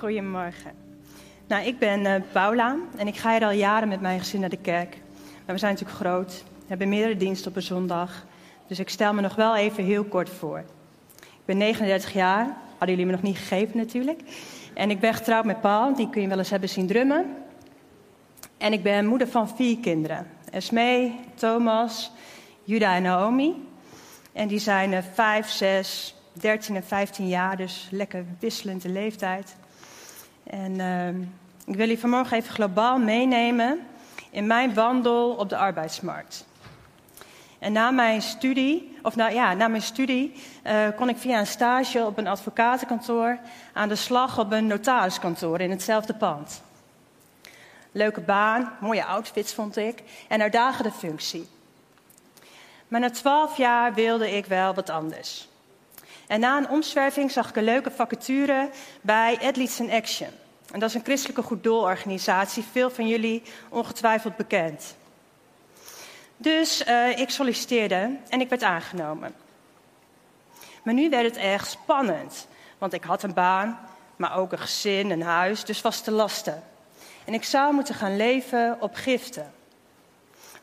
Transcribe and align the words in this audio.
Goedemorgen. 0.00 0.72
Nou, 1.46 1.66
ik 1.66 1.78
ben 1.78 2.00
uh, 2.00 2.14
Paula 2.32 2.76
en 2.96 3.06
ik 3.06 3.16
ga 3.16 3.32
hier 3.32 3.44
al 3.44 3.50
jaren 3.50 3.88
met 3.88 4.00
mijn 4.00 4.18
gezin 4.18 4.40
naar 4.40 4.48
de 4.48 4.56
kerk. 4.56 4.96
Maar 5.44 5.54
we 5.54 5.58
zijn 5.58 5.72
natuurlijk 5.72 6.00
groot, 6.00 6.44
hebben 6.66 6.88
meerdere 6.88 7.16
diensten 7.16 7.50
op 7.50 7.56
een 7.56 7.62
zondag. 7.62 8.24
Dus 8.66 8.78
ik 8.78 8.88
stel 8.88 9.14
me 9.14 9.20
nog 9.20 9.34
wel 9.34 9.56
even 9.56 9.84
heel 9.84 10.04
kort 10.04 10.30
voor. 10.30 10.58
Ik 11.20 11.44
ben 11.44 11.56
39 11.56 12.12
jaar, 12.12 12.44
hadden 12.68 12.88
jullie 12.88 13.06
me 13.06 13.12
nog 13.12 13.22
niet 13.22 13.36
gegeven 13.36 13.76
natuurlijk. 13.76 14.20
En 14.74 14.90
ik 14.90 15.00
ben 15.00 15.14
getrouwd 15.14 15.44
met 15.44 15.60
Paul, 15.60 15.94
die 15.94 16.10
kun 16.10 16.22
je 16.22 16.28
wel 16.28 16.38
eens 16.38 16.50
hebben 16.50 16.68
zien 16.68 16.86
drummen. 16.86 17.36
En 18.58 18.72
ik 18.72 18.82
ben 18.82 19.06
moeder 19.06 19.28
van 19.28 19.48
vier 19.48 19.78
kinderen. 19.78 20.26
Esmee, 20.50 21.20
Thomas, 21.34 22.12
Juda 22.64 22.94
en 22.94 23.02
Naomi. 23.02 23.68
En 24.32 24.48
die 24.48 24.58
zijn 24.58 25.02
5, 25.14 25.48
6, 25.48 26.14
13 26.32 26.76
en 26.76 26.84
15 26.84 27.28
jaar, 27.28 27.56
dus 27.56 27.88
lekker 27.90 28.24
wisselende 28.38 28.88
leeftijd. 28.88 29.56
En 30.50 30.78
uh, 30.78 31.08
ik 31.08 31.76
wil 31.76 31.76
jullie 31.76 31.98
vanmorgen 31.98 32.36
even 32.36 32.54
globaal 32.54 32.98
meenemen 32.98 33.86
in 34.30 34.46
mijn 34.46 34.74
wandel 34.74 35.30
op 35.30 35.48
de 35.48 35.56
arbeidsmarkt. 35.56 36.44
En 37.58 37.72
na 37.72 37.90
mijn 37.90 38.22
studie, 38.22 38.96
of 39.02 39.16
nou 39.16 39.32
ja, 39.32 39.54
na 39.54 39.68
mijn 39.68 39.82
studie 39.82 40.32
uh, 40.66 40.88
kon 40.96 41.08
ik 41.08 41.16
via 41.16 41.38
een 41.38 41.46
stage 41.46 42.04
op 42.04 42.18
een 42.18 42.26
advocatenkantoor 42.26 43.38
aan 43.72 43.88
de 43.88 43.94
slag 43.94 44.38
op 44.38 44.52
een 44.52 44.66
notariskantoor 44.66 45.60
in 45.60 45.70
hetzelfde 45.70 46.14
pand. 46.14 46.62
Leuke 47.92 48.20
baan, 48.20 48.72
mooie 48.80 49.04
outfits 49.04 49.54
vond 49.54 49.76
ik 49.76 50.02
en 50.28 50.40
uitdagende 50.40 50.90
functie. 50.92 51.48
Maar 52.88 53.00
na 53.00 53.10
twaalf 53.10 53.56
jaar 53.56 53.94
wilde 53.94 54.36
ik 54.36 54.46
wel 54.46 54.74
wat 54.74 54.90
anders. 54.90 55.48
En 56.26 56.40
na 56.40 56.56
een 56.56 56.68
omzwerving 56.68 57.30
zag 57.30 57.48
ik 57.48 57.56
een 57.56 57.64
leuke 57.64 57.90
vacature 57.90 58.70
bij 59.00 59.38
Athletes 59.42 59.80
in 59.80 59.90
Action. 59.90 60.28
En 60.72 60.80
dat 60.80 60.88
is 60.88 60.94
een 60.94 61.04
christelijke 61.04 61.42
goed 61.42 61.62
doelorganisatie, 61.62 62.64
veel 62.72 62.90
van 62.90 63.08
jullie 63.08 63.42
ongetwijfeld 63.68 64.36
bekend. 64.36 64.96
Dus 66.36 66.86
uh, 66.86 67.18
ik 67.18 67.30
solliciteerde 67.30 68.16
en 68.28 68.40
ik 68.40 68.48
werd 68.48 68.62
aangenomen. 68.62 69.34
Maar 70.82 70.94
nu 70.94 71.10
werd 71.10 71.24
het 71.24 71.36
echt 71.36 71.70
spannend, 71.70 72.46
want 72.78 72.92
ik 72.92 73.04
had 73.04 73.22
een 73.22 73.34
baan, 73.34 73.78
maar 74.16 74.36
ook 74.36 74.52
een 74.52 74.58
gezin, 74.58 75.10
een 75.10 75.22
huis, 75.22 75.64
dus 75.64 75.80
vaste 75.80 76.10
lasten. 76.10 76.62
En 77.24 77.34
ik 77.34 77.44
zou 77.44 77.74
moeten 77.74 77.94
gaan 77.94 78.16
leven 78.16 78.76
op 78.80 78.94
giften. 78.94 79.52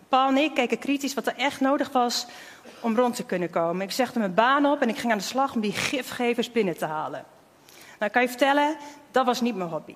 Paul 0.09 0.29
en 0.29 0.37
ik 0.37 0.53
keken 0.53 0.79
kritisch 0.79 1.13
wat 1.13 1.27
er 1.27 1.35
echt 1.35 1.59
nodig 1.59 1.91
was 1.91 2.25
om 2.79 2.95
rond 2.95 3.15
te 3.15 3.25
kunnen 3.25 3.49
komen. 3.49 3.81
Ik 3.81 3.91
zegde 3.91 4.19
mijn 4.19 4.33
baan 4.33 4.65
op 4.65 4.81
en 4.81 4.89
ik 4.89 4.97
ging 4.97 5.11
aan 5.11 5.17
de 5.17 5.23
slag 5.23 5.55
om 5.55 5.61
die 5.61 5.71
gifgevers 5.71 6.51
binnen 6.51 6.77
te 6.77 6.85
halen. 6.85 7.25
Nou, 7.99 8.11
kan 8.11 8.21
je 8.21 8.27
vertellen, 8.27 8.77
dat 9.11 9.25
was 9.25 9.41
niet 9.41 9.55
mijn 9.55 9.69
hobby. 9.69 9.95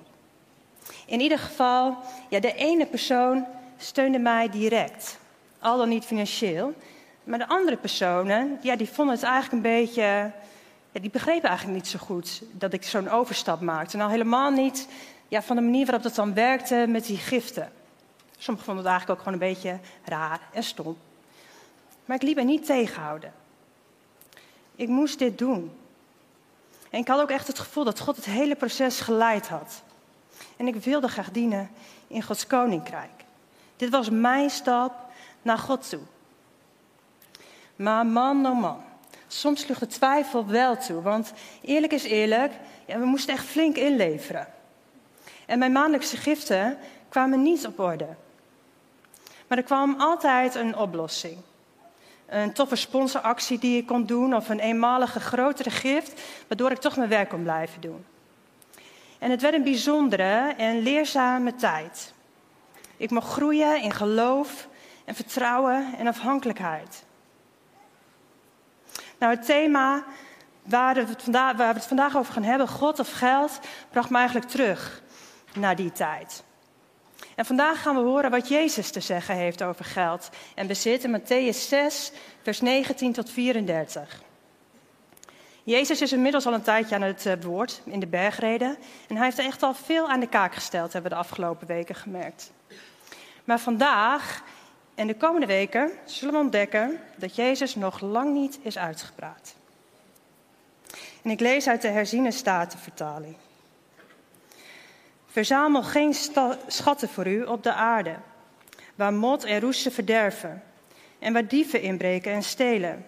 In 1.05 1.19
ieder 1.19 1.39
geval, 1.39 1.97
ja, 2.29 2.39
de 2.39 2.53
ene 2.53 2.85
persoon 2.85 3.45
steunde 3.77 4.19
mij 4.19 4.49
direct, 4.49 5.17
al 5.59 5.77
dan 5.77 5.89
niet 5.89 6.05
financieel. 6.05 6.73
Maar 7.23 7.39
de 7.39 7.47
andere 7.47 7.77
personen, 7.77 8.59
ja, 8.61 8.75
die 8.75 8.89
vonden 8.89 9.15
het 9.15 9.23
eigenlijk 9.23 9.53
een 9.53 9.71
beetje. 9.71 10.31
Ja, 10.91 10.99
die 11.01 11.09
begrepen 11.09 11.49
eigenlijk 11.49 11.77
niet 11.77 11.87
zo 11.87 11.99
goed 11.99 12.41
dat 12.51 12.73
ik 12.73 12.83
zo'n 12.83 13.09
overstap 13.09 13.61
maakte. 13.61 13.97
En 13.97 14.03
al 14.03 14.09
helemaal 14.09 14.51
niet 14.51 14.87
ja, 15.27 15.41
van 15.41 15.55
de 15.55 15.61
manier 15.61 15.85
waarop 15.85 16.03
dat 16.03 16.15
dan 16.15 16.33
werkte 16.33 16.85
met 16.87 17.05
die 17.05 17.17
giften. 17.17 17.71
Sommigen 18.37 18.65
vonden 18.65 18.83
het 18.83 18.93
eigenlijk 18.93 19.09
ook 19.09 19.25
gewoon 19.25 19.41
een 19.41 19.53
beetje 19.53 19.79
raar 20.05 20.39
en 20.53 20.63
stom. 20.63 20.97
Maar 22.05 22.15
ik 22.15 22.23
liet 22.23 22.35
me 22.35 22.43
niet 22.43 22.65
tegenhouden. 22.65 23.33
Ik 24.75 24.87
moest 24.87 25.19
dit 25.19 25.37
doen. 25.37 25.71
En 26.91 26.99
ik 26.99 27.07
had 27.07 27.21
ook 27.21 27.29
echt 27.29 27.47
het 27.47 27.59
gevoel 27.59 27.83
dat 27.83 27.99
God 27.99 28.15
het 28.15 28.25
hele 28.25 28.55
proces 28.55 28.99
geleid 28.99 29.47
had. 29.47 29.81
En 30.57 30.67
ik 30.67 30.75
wilde 30.75 31.07
graag 31.07 31.31
dienen 31.31 31.69
in 32.07 32.21
Gods 32.21 32.47
koninkrijk. 32.47 33.23
Dit 33.75 33.89
was 33.89 34.09
mijn 34.09 34.49
stap 34.49 34.93
naar 35.41 35.57
God 35.57 35.89
toe. 35.89 36.01
Maar 37.75 38.05
man, 38.05 38.45
oh 38.45 38.59
man, 38.59 38.83
soms 39.27 39.61
sloeg 39.61 39.79
de 39.79 39.87
twijfel 39.87 40.47
wel 40.47 40.77
toe. 40.77 41.01
Want 41.01 41.33
eerlijk 41.61 41.93
is 41.93 42.03
eerlijk, 42.03 42.53
ja, 42.85 42.99
we 42.99 43.05
moesten 43.05 43.33
echt 43.33 43.45
flink 43.45 43.75
inleveren. 43.75 44.47
En 45.45 45.59
mijn 45.59 45.71
maandelijkse 45.71 46.17
giften 46.17 46.77
kwamen 47.09 47.41
niet 47.41 47.67
op 47.67 47.79
orde. 47.79 48.07
Maar 49.47 49.57
er 49.57 49.63
kwam 49.63 49.95
altijd 49.99 50.55
een 50.55 50.77
oplossing. 50.77 51.37
Een 52.31 52.53
toffe 52.53 52.75
sponsoractie 52.75 53.59
die 53.59 53.77
ik 53.77 53.87
kon 53.87 54.05
doen 54.05 54.35
of 54.35 54.49
een 54.49 54.59
eenmalige 54.59 55.19
grotere 55.19 55.69
gift, 55.69 56.21
waardoor 56.47 56.71
ik 56.71 56.77
toch 56.77 56.97
mijn 56.97 57.09
werk 57.09 57.29
kon 57.29 57.43
blijven 57.43 57.81
doen. 57.81 58.05
En 59.19 59.31
het 59.31 59.41
werd 59.41 59.53
een 59.53 59.63
bijzondere 59.63 60.53
en 60.57 60.79
leerzame 60.79 61.55
tijd. 61.55 62.13
Ik 62.97 63.09
mocht 63.09 63.27
groeien 63.27 63.81
in 63.81 63.91
geloof 63.91 64.67
en 65.05 65.15
vertrouwen 65.15 65.95
en 65.97 66.07
afhankelijkheid. 66.07 67.03
Nou, 69.17 69.35
het 69.35 69.45
thema 69.45 70.03
waar 70.63 70.93
we, 70.93 70.99
het 71.01 71.23
vandaag, 71.23 71.55
waar 71.55 71.73
we 71.73 71.79
het 71.79 71.87
vandaag 71.87 72.17
over 72.17 72.33
gaan 72.33 72.43
hebben, 72.43 72.67
God 72.67 72.99
of 72.99 73.11
geld, 73.11 73.59
bracht 73.89 74.09
me 74.09 74.17
eigenlijk 74.17 74.49
terug 74.49 75.01
naar 75.53 75.75
die 75.75 75.91
tijd. 75.91 76.43
En 77.35 77.45
vandaag 77.45 77.81
gaan 77.81 77.95
we 77.95 78.01
horen 78.01 78.31
wat 78.31 78.47
Jezus 78.47 78.91
te 78.91 78.99
zeggen 78.99 79.35
heeft 79.35 79.63
over 79.63 79.85
geld 79.85 80.29
en 80.55 80.67
bezit 80.67 81.03
in 81.03 81.19
Matthäus 81.19 81.67
6, 81.67 82.11
vers 82.41 82.61
19 82.61 83.13
tot 83.13 83.29
34. 83.29 84.21
Jezus 85.63 86.01
is 86.01 86.11
inmiddels 86.11 86.45
al 86.45 86.53
een 86.53 86.61
tijdje 86.61 86.95
aan 86.95 87.01
het 87.01 87.25
eh, 87.25 87.33
woord 87.41 87.81
in 87.85 87.99
de 87.99 88.07
bergreden. 88.07 88.77
En 89.07 89.15
hij 89.15 89.25
heeft 89.25 89.37
er 89.37 89.45
echt 89.45 89.63
al 89.63 89.73
veel 89.73 90.09
aan 90.09 90.19
de 90.19 90.27
kaak 90.27 90.53
gesteld, 90.53 90.93
hebben 90.93 91.11
we 91.11 91.17
de 91.17 91.23
afgelopen 91.23 91.67
weken 91.67 91.95
gemerkt. 91.95 92.51
Maar 93.43 93.59
vandaag 93.59 94.43
en 94.95 95.07
de 95.07 95.15
komende 95.15 95.45
weken 95.45 95.91
zullen 96.05 96.33
we 96.33 96.39
ontdekken 96.39 96.99
dat 97.15 97.35
Jezus 97.35 97.75
nog 97.75 98.01
lang 98.01 98.33
niet 98.33 98.59
is 98.61 98.77
uitgepraat. 98.77 99.55
En 101.21 101.29
ik 101.29 101.39
lees 101.39 101.67
uit 101.67 101.81
de 101.81 101.87
herziene 101.87 102.31
statenvertaling. 102.31 103.35
Verzamel 105.31 105.83
geen 105.83 106.13
schatten 106.67 107.09
voor 107.09 107.27
u 107.27 107.43
op 107.43 107.63
de 107.63 107.73
aarde, 107.73 108.15
waar 108.95 109.13
mot 109.13 109.43
en 109.43 109.59
roesten 109.59 109.91
verderven, 109.91 110.63
en 111.19 111.33
waar 111.33 111.47
dieven 111.47 111.81
inbreken 111.81 112.31
en 112.31 112.43
stelen. 112.43 113.05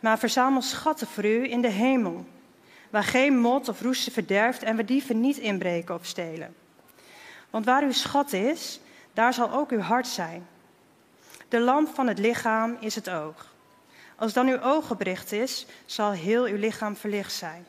Maar 0.00 0.18
verzamel 0.18 0.62
schatten 0.62 1.06
voor 1.06 1.24
u 1.24 1.50
in 1.50 1.60
de 1.60 1.68
hemel, 1.68 2.26
waar 2.90 3.04
geen 3.04 3.38
mot 3.38 3.68
of 3.68 3.80
roesten 3.80 4.12
verderft 4.12 4.62
en 4.62 4.76
waar 4.76 4.86
dieven 4.86 5.20
niet 5.20 5.36
inbreken 5.36 5.94
of 5.94 6.06
stelen. 6.06 6.54
Want 7.50 7.64
waar 7.64 7.82
uw 7.82 7.92
schat 7.92 8.32
is, 8.32 8.80
daar 9.12 9.34
zal 9.34 9.52
ook 9.52 9.70
uw 9.70 9.80
hart 9.80 10.06
zijn. 10.06 10.46
De 11.48 11.60
lamp 11.60 11.94
van 11.94 12.06
het 12.06 12.18
lichaam 12.18 12.76
is 12.80 12.94
het 12.94 13.10
oog. 13.10 13.54
Als 14.16 14.32
dan 14.32 14.48
uw 14.48 14.60
oog 14.60 14.86
gebricht 14.86 15.32
is, 15.32 15.66
zal 15.86 16.10
heel 16.10 16.44
uw 16.44 16.56
lichaam 16.56 16.96
verlicht 16.96 17.32
zijn. 17.32 17.66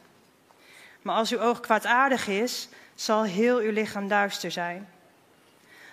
Maar 1.01 1.15
als 1.15 1.31
uw 1.31 1.39
oog 1.39 1.59
kwaadaardig 1.59 2.27
is, 2.27 2.69
zal 2.95 3.23
heel 3.23 3.57
uw 3.57 3.71
lichaam 3.71 4.07
duister 4.07 4.51
zijn. 4.51 4.87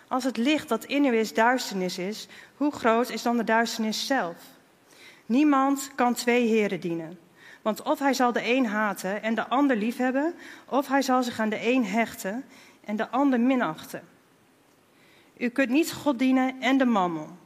Als 0.09 0.25
het 0.25 0.37
licht 0.37 0.69
dat 0.69 0.85
in 0.85 1.05
u 1.05 1.17
is 1.17 1.35
duisternis 1.35 1.99
is, 1.99 2.29
hoe 2.57 2.73
groot 2.73 3.11
is 3.11 3.23
dan 3.23 3.37
de 3.37 3.45
duisternis 3.45 4.07
zelf? 4.07 4.37
Niemand 5.27 5.91
kan 5.95 6.15
twee 6.15 6.47
heren 6.47 6.81
dienen. 6.81 7.19
Want 7.63 7.83
of 7.83 7.99
hij 7.99 8.15
zal 8.15 8.33
de 8.33 8.55
een 8.55 8.67
haten 8.67 9.23
en 9.23 9.35
de 9.35 9.49
ander 9.49 9.77
liefhebben, 9.77 10.35
of 10.65 10.89
hij 10.89 11.03
zal 11.03 11.23
zich 11.23 11.41
aan 11.41 11.49
de 11.49 11.71
een 11.71 11.85
hechten 11.85 12.45
en 12.85 12.97
de 12.97 13.09
ander 13.09 13.41
minachten. 13.41 14.03
U 15.37 15.49
kunt 15.49 15.69
niet 15.69 15.93
God 15.93 16.19
dienen 16.19 16.61
en 16.61 16.79
de 16.79 16.85
mammon. 16.85 17.39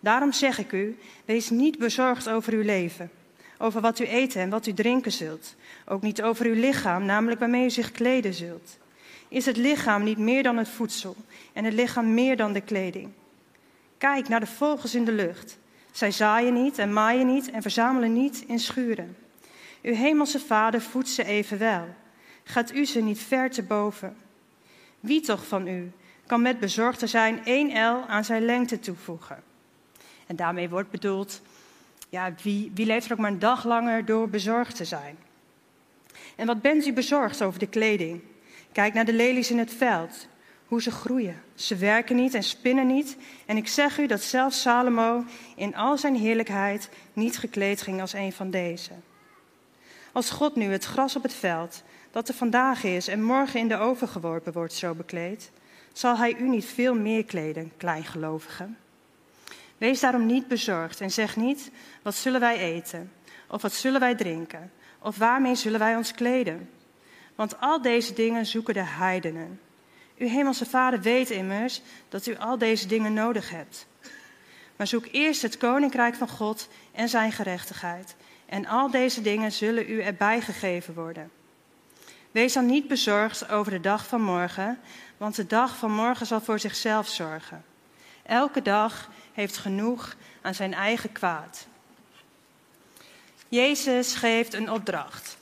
Daarom 0.00 0.32
zeg 0.32 0.58
ik 0.58 0.72
u, 0.72 0.98
wees 1.24 1.50
niet 1.50 1.78
bezorgd 1.78 2.28
over 2.28 2.52
uw 2.52 2.62
leven, 2.62 3.10
over 3.58 3.80
wat 3.80 3.98
u 3.98 4.06
eten 4.06 4.40
en 4.40 4.50
wat 4.50 4.66
u 4.66 4.72
drinken 4.74 5.12
zult. 5.12 5.54
Ook 5.86 6.02
niet 6.02 6.22
over 6.22 6.46
uw 6.46 6.54
lichaam, 6.54 7.04
namelijk 7.04 7.40
waarmee 7.40 7.64
u 7.64 7.70
zich 7.70 7.92
kleden 7.92 8.34
zult. 8.34 8.78
Is 9.28 9.46
het 9.46 9.56
lichaam 9.56 10.02
niet 10.02 10.18
meer 10.18 10.42
dan 10.42 10.56
het 10.56 10.68
voedsel 10.68 11.16
en 11.52 11.64
het 11.64 11.74
lichaam 11.74 12.14
meer 12.14 12.36
dan 12.36 12.52
de 12.52 12.60
kleding? 12.60 13.10
Kijk 13.98 14.28
naar 14.28 14.40
de 14.40 14.46
vogels 14.46 14.94
in 14.94 15.04
de 15.04 15.12
lucht. 15.12 15.58
Zij 15.92 16.10
zaaien 16.10 16.54
niet 16.54 16.78
en 16.78 16.92
maaien 16.92 17.26
niet 17.26 17.50
en 17.50 17.62
verzamelen 17.62 18.12
niet 18.12 18.44
in 18.46 18.58
schuren. 18.58 19.16
Uw 19.82 19.94
hemelse 19.94 20.40
vader 20.40 20.80
voedt 20.80 21.08
ze 21.08 21.24
evenwel. 21.24 21.84
Gaat 22.44 22.74
u 22.74 22.84
ze 22.84 23.00
niet 23.00 23.18
ver 23.18 23.50
te 23.50 23.62
boven? 23.62 24.16
Wie 25.00 25.20
toch 25.20 25.46
van 25.46 25.66
u 25.66 25.90
kan 26.26 26.42
met 26.42 26.60
bezorgde 26.60 27.06
zijn 27.06 27.44
één 27.44 27.68
L 27.68 28.04
aan 28.08 28.24
zijn 28.24 28.44
lengte 28.44 28.78
toevoegen? 28.78 29.42
En 30.26 30.36
daarmee 30.36 30.68
wordt 30.68 30.90
bedoeld, 30.90 31.40
ja, 32.08 32.34
wie, 32.42 32.70
wie 32.74 32.86
leeft 32.86 33.06
er 33.06 33.12
ook 33.12 33.18
maar 33.18 33.30
een 33.30 33.38
dag 33.38 33.64
langer 33.64 34.04
door 34.04 34.28
bezorgd 34.28 34.76
te 34.76 34.84
zijn? 34.84 35.16
En 36.36 36.46
wat 36.46 36.62
bent 36.62 36.86
u 36.86 36.92
bezorgd 36.92 37.42
over 37.42 37.58
de 37.58 37.66
kleding? 37.66 38.20
Kijk 38.72 38.94
naar 38.94 39.04
de 39.04 39.12
lelies 39.12 39.50
in 39.50 39.58
het 39.58 39.74
veld, 39.74 40.28
hoe 40.66 40.82
ze 40.82 40.90
groeien. 40.90 41.42
Ze 41.54 41.76
werken 41.76 42.16
niet 42.16 42.34
en 42.34 42.42
spinnen 42.42 42.86
niet. 42.86 43.16
En 43.46 43.56
ik 43.56 43.68
zeg 43.68 43.98
u 43.98 44.06
dat 44.06 44.22
zelfs 44.22 44.60
Salomo 44.60 45.24
in 45.56 45.76
al 45.76 45.98
zijn 45.98 46.16
heerlijkheid 46.16 46.88
niet 47.12 47.38
gekleed 47.38 47.82
ging 47.82 48.00
als 48.00 48.12
een 48.12 48.32
van 48.32 48.50
deze. 48.50 48.92
Als 50.12 50.30
God 50.30 50.56
nu 50.56 50.72
het 50.72 50.84
gras 50.84 51.16
op 51.16 51.22
het 51.22 51.34
veld, 51.34 51.82
dat 52.10 52.28
er 52.28 52.34
vandaag 52.34 52.84
is 52.84 53.08
en 53.08 53.22
morgen 53.22 53.60
in 53.60 53.68
de 53.68 53.78
oven 53.78 54.08
geworpen 54.08 54.52
wordt, 54.52 54.72
zo 54.72 54.94
bekleed, 54.94 55.50
zal 55.92 56.16
hij 56.16 56.36
u 56.38 56.48
niet 56.48 56.64
veel 56.64 56.94
meer 56.94 57.24
kleden, 57.24 57.72
kleingelovigen. 57.76 58.76
Wees 59.78 60.00
daarom 60.00 60.26
niet 60.26 60.48
bezorgd 60.48 61.00
en 61.00 61.10
zeg 61.10 61.36
niet: 61.36 61.70
wat 62.02 62.14
zullen 62.14 62.40
wij 62.40 62.58
eten? 62.58 63.12
Of 63.48 63.62
wat 63.62 63.72
zullen 63.72 64.00
wij 64.00 64.14
drinken? 64.14 64.72
Of 64.98 65.16
waarmee 65.16 65.54
zullen 65.54 65.78
wij 65.78 65.96
ons 65.96 66.12
kleden? 66.12 66.70
Want 67.34 67.60
al 67.60 67.82
deze 67.82 68.12
dingen 68.12 68.46
zoeken 68.46 68.74
de 68.74 68.84
heidenen. 68.84 69.60
Uw 70.18 70.28
hemelse 70.28 70.66
Vader 70.66 71.00
weet 71.00 71.30
immers 71.30 71.82
dat 72.08 72.26
u 72.26 72.36
al 72.36 72.58
deze 72.58 72.86
dingen 72.86 73.12
nodig 73.12 73.50
hebt. 73.50 73.86
Maar 74.76 74.86
zoek 74.86 75.06
eerst 75.10 75.42
het 75.42 75.56
koninkrijk 75.56 76.14
van 76.14 76.28
God 76.28 76.68
en 76.92 77.08
zijn 77.08 77.32
gerechtigheid. 77.32 78.16
En 78.46 78.66
al 78.66 78.90
deze 78.90 79.22
dingen 79.22 79.52
zullen 79.52 79.90
u 79.90 80.00
erbij 80.00 80.40
gegeven 80.40 80.94
worden. 80.94 81.30
Wees 82.30 82.52
dan 82.52 82.66
niet 82.66 82.88
bezorgd 82.88 83.48
over 83.48 83.72
de 83.72 83.80
dag 83.80 84.06
van 84.06 84.22
morgen, 84.22 84.78
want 85.16 85.36
de 85.36 85.46
dag 85.46 85.76
van 85.76 85.92
morgen 85.92 86.26
zal 86.26 86.40
voor 86.40 86.58
zichzelf 86.58 87.08
zorgen. 87.08 87.64
Elke 88.26 88.62
dag 88.62 89.10
heeft 89.32 89.56
genoeg 89.56 90.16
aan 90.42 90.54
zijn 90.54 90.74
eigen 90.74 91.12
kwaad. 91.12 91.66
Jezus 93.48 94.14
geeft 94.14 94.54
een 94.54 94.70
opdracht. 94.70 95.36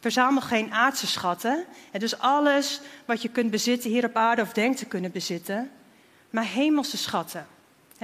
Verzamel 0.00 0.42
geen 0.42 0.72
aardse 0.72 1.06
schatten, 1.06 1.64
dus 1.92 2.18
alles 2.18 2.80
wat 3.04 3.22
je 3.22 3.28
kunt 3.28 3.50
bezitten 3.50 3.90
hier 3.90 4.04
op 4.04 4.16
aarde 4.16 4.42
of 4.42 4.52
denkt 4.52 4.78
te 4.78 4.86
kunnen 4.86 5.12
bezitten, 5.12 5.70
maar 6.30 6.44
hemelse 6.44 6.96
schatten. 6.96 7.46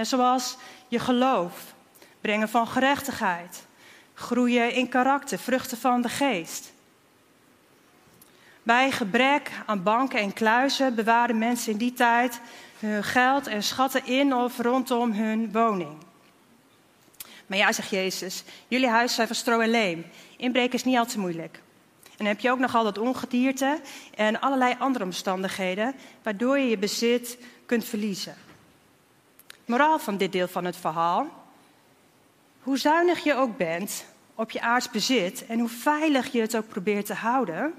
Zoals 0.00 0.56
je 0.88 0.98
geloof, 0.98 1.74
brengen 2.20 2.48
van 2.48 2.66
gerechtigheid, 2.66 3.66
groeien 4.14 4.72
in 4.72 4.88
karakter, 4.88 5.38
vruchten 5.38 5.78
van 5.78 6.02
de 6.02 6.08
geest. 6.08 6.72
Bij 8.62 8.90
gebrek 8.90 9.50
aan 9.66 9.82
banken 9.82 10.20
en 10.20 10.32
kluizen 10.32 10.94
bewaarden 10.94 11.38
mensen 11.38 11.72
in 11.72 11.78
die 11.78 11.92
tijd 11.92 12.40
hun 12.78 13.04
geld 13.04 13.46
en 13.46 13.62
schatten 13.62 14.06
in 14.06 14.34
of 14.34 14.58
rondom 14.58 15.12
hun 15.12 15.52
woning. 15.52 15.96
Maar 17.46 17.58
ja, 17.58 17.72
zegt 17.72 17.90
Jezus, 17.90 18.44
jullie 18.68 18.88
huis 18.88 19.14
zijn 19.14 19.26
van 19.26 19.36
stro 19.36 19.60
en 19.60 19.70
leem. 19.70 20.06
Inbreken 20.36 20.74
is 20.74 20.84
niet 20.84 20.96
al 20.96 21.06
te 21.06 21.18
moeilijk. 21.18 21.60
En 22.02 22.24
dan 22.24 22.26
heb 22.26 22.40
je 22.40 22.50
ook 22.50 22.58
nog 22.58 22.74
al 22.74 22.84
dat 22.84 22.98
ongedierte 22.98 23.80
en 24.14 24.40
allerlei 24.40 24.74
andere 24.78 25.04
omstandigheden, 25.04 25.94
waardoor 26.22 26.58
je 26.58 26.68
je 26.68 26.78
bezit 26.78 27.38
kunt 27.66 27.84
verliezen. 27.84 28.34
Moraal 29.64 29.98
van 29.98 30.16
dit 30.16 30.32
deel 30.32 30.48
van 30.48 30.64
het 30.64 30.76
verhaal. 30.76 31.28
Hoe 32.60 32.78
zuinig 32.78 33.24
je 33.24 33.34
ook 33.34 33.56
bent 33.56 34.04
op 34.34 34.50
je 34.50 34.60
aards 34.60 34.90
bezit 34.90 35.46
en 35.46 35.58
hoe 35.58 35.68
veilig 35.68 36.32
je 36.32 36.40
het 36.40 36.56
ook 36.56 36.68
probeert 36.68 37.06
te 37.06 37.14
houden, 37.14 37.74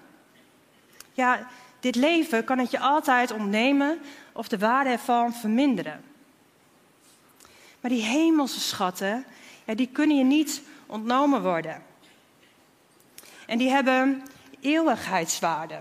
ja, 1.13 1.47
dit 1.79 1.95
leven 1.95 2.44
kan 2.44 2.59
het 2.59 2.71
je 2.71 2.79
altijd 2.79 3.31
ontnemen 3.31 4.00
of 4.31 4.47
de 4.47 4.57
waarde 4.57 4.89
ervan 4.89 5.33
verminderen. 5.33 6.03
Maar 7.79 7.91
die 7.91 8.03
hemelse 8.03 8.59
schatten, 8.59 9.25
ja, 9.65 9.75
die 9.75 9.89
kunnen 9.91 10.18
je 10.18 10.24
niet 10.24 10.62
ontnomen 10.85 11.41
worden. 11.41 11.83
En 13.45 13.57
die 13.57 13.69
hebben 13.69 14.24
eeuwigheidswaarde. 14.59 15.79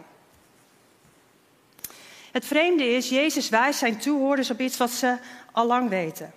Het 2.33 2.47
vreemde 2.47 2.89
is, 2.89 3.09
Jezus 3.09 3.49
wijst 3.49 3.79
zijn 3.79 3.99
toehoorders 3.99 4.51
op 4.51 4.61
iets 4.61 4.77
wat 4.77 4.91
ze 4.91 5.19
al 5.53 5.67
lang 5.67 5.89
weten. 5.89 6.33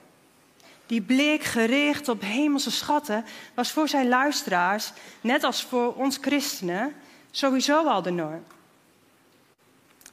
Die 0.86 1.02
blik 1.02 1.44
gericht 1.44 2.08
op 2.08 2.22
hemelse 2.22 2.72
schatten 2.72 3.26
was 3.54 3.72
voor 3.72 3.88
zijn 3.88 4.08
luisteraars, 4.08 4.92
net 5.22 5.44
als 5.44 5.64
voor 5.64 5.94
ons 5.94 6.18
christenen, 6.22 6.96
sowieso 7.32 7.88
al 7.88 8.02
de 8.02 8.12
norm. 8.12 8.44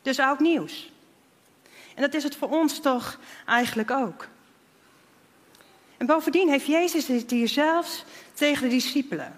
Dus 0.06 0.18
oud 0.18 0.40
nieuws. 0.40 0.92
En 1.94 2.02
dat 2.02 2.14
is 2.14 2.22
het 2.22 2.36
voor 2.36 2.48
ons 2.48 2.80
toch 2.80 3.18
eigenlijk 3.46 3.90
ook. 3.90 4.28
En 5.96 6.06
bovendien 6.06 6.48
heeft 6.48 6.66
Jezus 6.66 7.06
dit 7.06 7.30
hier 7.30 7.48
zelfs 7.48 8.04
tegen 8.34 8.62
de 8.62 8.68
discipelen. 8.68 9.36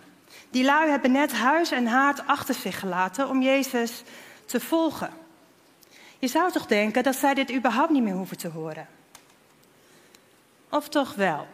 Die 0.51 0.65
lui 0.65 0.91
hebben 0.91 1.13
net 1.13 1.33
huis 1.33 1.71
en 1.71 1.87
haard 1.87 2.27
achter 2.27 2.55
zich 2.55 2.79
gelaten 2.79 3.29
om 3.29 3.43
Jezus 3.43 4.03
te 4.45 4.61
volgen. 4.61 5.11
Je 6.19 6.29
zou 6.29 6.53
toch 6.53 6.67
denken 6.67 7.03
dat 7.03 7.17
zij 7.17 7.35
dit 7.35 7.53
überhaupt 7.53 7.91
niet 7.91 8.03
meer 8.03 8.15
hoeven 8.15 8.39
te 8.39 8.49
horen? 8.49 8.89
Of 10.71 10.89
toch 10.89 11.15
wel? 11.15 11.47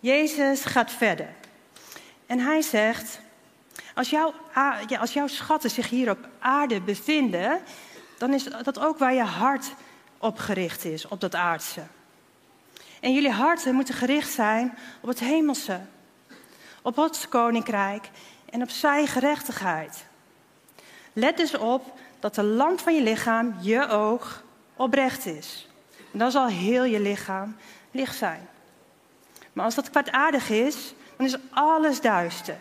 Jezus 0.00 0.64
gaat 0.64 0.92
verder. 0.92 1.34
En 2.26 2.38
hij 2.38 2.62
zegt: 2.62 3.20
als, 3.94 4.10
jouw, 4.10 4.34
als 4.98 5.12
jouw 5.12 5.26
schatten 5.26 5.70
zich 5.70 5.88
hier 5.88 6.10
op 6.10 6.28
aarde 6.38 6.80
bevinden, 6.80 7.62
dan 8.18 8.34
is 8.34 8.44
dat 8.44 8.78
ook 8.78 8.98
waar 8.98 9.14
je 9.14 9.22
hart 9.22 9.74
op 10.18 10.38
gericht 10.38 10.84
is, 10.84 11.08
op 11.08 11.20
dat 11.20 11.34
aardse. 11.34 11.82
En 13.00 13.12
jullie 13.12 13.30
harten 13.30 13.74
moeten 13.74 13.94
gericht 13.94 14.32
zijn 14.32 14.78
op 15.00 15.08
het 15.08 15.18
hemelse, 15.20 15.80
op 16.82 16.94
Gods 16.94 17.28
koninkrijk 17.28 18.10
en 18.50 18.62
op 18.62 18.70
zijn 18.70 19.06
gerechtigheid. 19.06 20.06
Let 21.12 21.36
dus 21.36 21.56
op 21.56 21.98
dat 22.20 22.34
de 22.34 22.42
lamp 22.42 22.80
van 22.80 22.94
je 22.94 23.02
lichaam, 23.02 23.56
je 23.60 23.88
oog, 23.88 24.42
oprecht 24.76 25.26
is. 25.26 25.68
En 26.12 26.18
dan 26.18 26.30
zal 26.30 26.46
heel 26.46 26.84
je 26.84 27.00
lichaam 27.00 27.56
licht 27.90 28.16
zijn. 28.16 28.48
Maar 29.52 29.64
als 29.64 29.74
dat 29.74 29.90
kwaadaardig 29.90 30.50
is, 30.50 30.94
dan 31.16 31.26
is 31.26 31.36
alles 31.50 32.00
duister. 32.00 32.56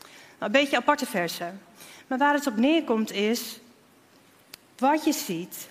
Nou, 0.00 0.52
een 0.52 0.60
beetje 0.60 0.76
aparte 0.76 1.06
versen. 1.06 1.62
Maar 2.06 2.18
waar 2.18 2.34
het 2.34 2.46
op 2.46 2.56
neerkomt 2.56 3.12
is 3.12 3.60
wat 4.80 5.04
je 5.04 5.12
ziet, 5.12 5.68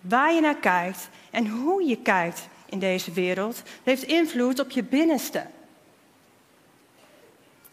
waar 0.00 0.32
je 0.32 0.40
naar 0.40 0.56
kijkt 0.56 1.08
en 1.30 1.48
hoe 1.48 1.84
je 1.84 1.96
kijkt 1.96 2.48
in 2.66 2.78
deze 2.78 3.12
wereld, 3.12 3.62
heeft 3.82 4.02
invloed 4.02 4.60
op 4.60 4.70
je 4.70 4.82
binnenste. 4.82 5.46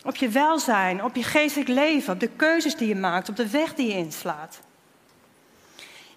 Op 0.03 0.15
je 0.15 0.29
welzijn, 0.29 1.03
op 1.03 1.15
je 1.15 1.23
geestelijk 1.23 1.69
leven, 1.69 2.13
op 2.13 2.19
de 2.19 2.29
keuzes 2.35 2.75
die 2.75 2.87
je 2.87 2.95
maakt, 2.95 3.29
op 3.29 3.35
de 3.35 3.49
weg 3.49 3.73
die 3.73 3.87
je 3.87 3.93
inslaat. 3.93 4.59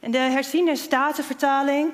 En 0.00 0.11
de 0.11 0.19
herziene 0.19 0.76
statenvertaling 0.76 1.93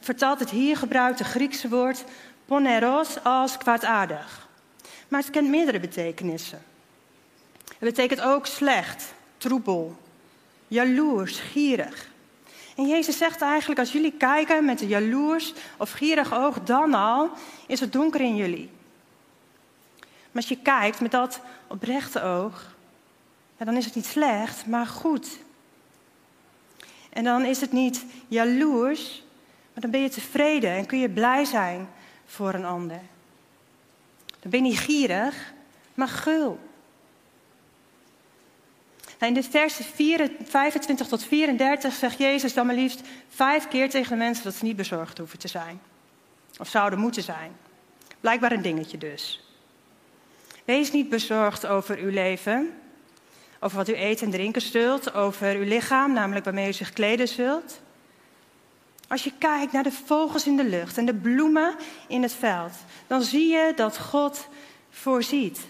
vertaalt 0.00 0.38
het 0.38 0.50
hier 0.50 0.76
gebruikte 0.76 1.24
Griekse 1.24 1.68
woord 1.68 2.04
poneros 2.44 3.24
als 3.24 3.58
kwaadaardig. 3.58 4.48
Maar 5.08 5.20
het 5.20 5.30
kent 5.30 5.48
meerdere 5.48 5.80
betekenissen. 5.80 6.62
Het 7.64 7.78
betekent 7.78 8.20
ook 8.20 8.46
slecht, 8.46 9.14
troebel, 9.36 9.96
jaloers, 10.72 11.38
gierig. 11.38 12.10
En 12.76 12.88
Jezus 12.88 13.16
zegt 13.16 13.40
eigenlijk, 13.40 13.80
als 13.80 13.92
jullie 13.92 14.12
kijken 14.12 14.64
met 14.64 14.80
een 14.80 14.88
jaloers 14.88 15.52
of 15.76 15.90
gierig 15.90 16.34
oog, 16.34 16.60
dan 16.62 16.94
al 16.94 17.30
is 17.66 17.80
het 17.80 17.92
donker 17.92 18.20
in 18.20 18.36
jullie. 18.36 18.70
Maar 19.98 20.42
als 20.42 20.48
je 20.48 20.58
kijkt 20.62 21.00
met 21.00 21.10
dat 21.10 21.40
oprechte 21.66 22.22
oog, 22.22 22.74
ja, 23.56 23.64
dan 23.64 23.76
is 23.76 23.84
het 23.84 23.94
niet 23.94 24.06
slecht, 24.06 24.66
maar 24.66 24.86
goed. 24.86 25.38
En 27.10 27.24
dan 27.24 27.44
is 27.44 27.60
het 27.60 27.72
niet 27.72 28.04
jaloers, 28.28 29.22
maar 29.72 29.82
dan 29.82 29.90
ben 29.90 30.00
je 30.00 30.08
tevreden 30.08 30.70
en 30.70 30.86
kun 30.86 30.98
je 30.98 31.10
blij 31.10 31.44
zijn 31.44 31.88
voor 32.26 32.54
een 32.54 32.64
ander. 32.64 33.00
Dan 34.40 34.50
ben 34.50 34.64
je 34.64 34.70
niet 34.70 34.78
gierig, 34.78 35.52
maar 35.94 36.08
gul. 36.08 36.58
In 39.26 39.34
de 39.34 39.42
versen 39.42 39.84
25 40.44 41.06
tot 41.06 41.24
34 41.24 41.94
zegt 41.94 42.18
Jezus 42.18 42.54
dan 42.54 42.66
maar 42.66 42.74
liefst 42.74 43.00
vijf 43.28 43.68
keer 43.68 43.90
tegen 43.90 44.10
de 44.10 44.16
mensen 44.16 44.44
dat 44.44 44.54
ze 44.54 44.64
niet 44.64 44.76
bezorgd 44.76 45.18
hoeven 45.18 45.38
te 45.38 45.48
zijn. 45.48 45.80
Of 46.58 46.68
zouden 46.68 46.98
moeten 46.98 47.22
zijn. 47.22 47.52
Blijkbaar 48.20 48.52
een 48.52 48.62
dingetje 48.62 48.98
dus. 48.98 49.44
Wees 50.64 50.92
niet 50.92 51.08
bezorgd 51.08 51.66
over 51.66 51.98
uw 51.98 52.10
leven, 52.10 52.70
over 53.60 53.76
wat 53.76 53.88
u 53.88 53.94
eten 53.94 54.26
en 54.26 54.32
drinken 54.32 54.62
zult, 54.62 55.14
over 55.14 55.54
uw 55.56 55.64
lichaam, 55.64 56.12
namelijk 56.12 56.44
waarmee 56.44 56.68
u 56.68 56.72
zich 56.72 56.92
kleden 56.92 57.28
zult. 57.28 57.80
Als 59.08 59.24
je 59.24 59.32
kijkt 59.38 59.72
naar 59.72 59.82
de 59.82 59.92
vogels 59.92 60.46
in 60.46 60.56
de 60.56 60.64
lucht 60.64 60.98
en 60.98 61.06
de 61.06 61.14
bloemen 61.14 61.74
in 62.08 62.22
het 62.22 62.32
veld, 62.32 62.72
dan 63.06 63.22
zie 63.22 63.48
je 63.48 63.72
dat 63.76 63.98
God 63.98 64.48
voorziet. 64.90 65.60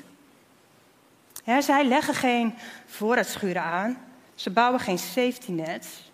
Zij 1.44 1.84
leggen 1.84 2.14
geen 2.14 2.54
voorraadschuren 2.86 3.62
aan. 3.62 3.98
Ze 4.34 4.50
bouwen 4.50 4.80
geen 4.80 4.98
safety 4.98 5.50
nets. 5.50 6.10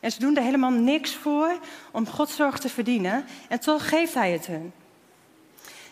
En 0.00 0.12
ze 0.12 0.18
doen 0.18 0.36
er 0.36 0.42
helemaal 0.42 0.70
niks 0.70 1.14
voor 1.14 1.58
om 1.90 2.06
Gods 2.06 2.36
zorg 2.36 2.58
te 2.58 2.68
verdienen. 2.68 3.24
En 3.48 3.60
toch 3.60 3.88
geeft 3.88 4.14
Hij 4.14 4.32
het 4.32 4.46
hun. 4.46 4.72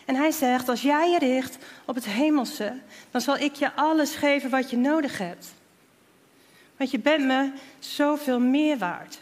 En 0.05 0.15
Hij 0.15 0.31
zegt, 0.31 0.69
als 0.69 0.81
jij 0.81 1.09
je 1.09 1.19
richt 1.19 1.57
op 1.85 1.95
het 1.95 2.05
hemelse, 2.05 2.79
dan 3.11 3.21
zal 3.21 3.37
ik 3.37 3.55
je 3.55 3.73
alles 3.73 4.15
geven 4.15 4.49
wat 4.49 4.69
je 4.69 4.77
nodig 4.77 5.17
hebt. 5.17 5.53
Want 6.77 6.91
je 6.91 6.99
bent 6.99 7.25
me 7.25 7.51
zoveel 7.79 8.39
meer 8.39 8.77
waard. 8.77 9.19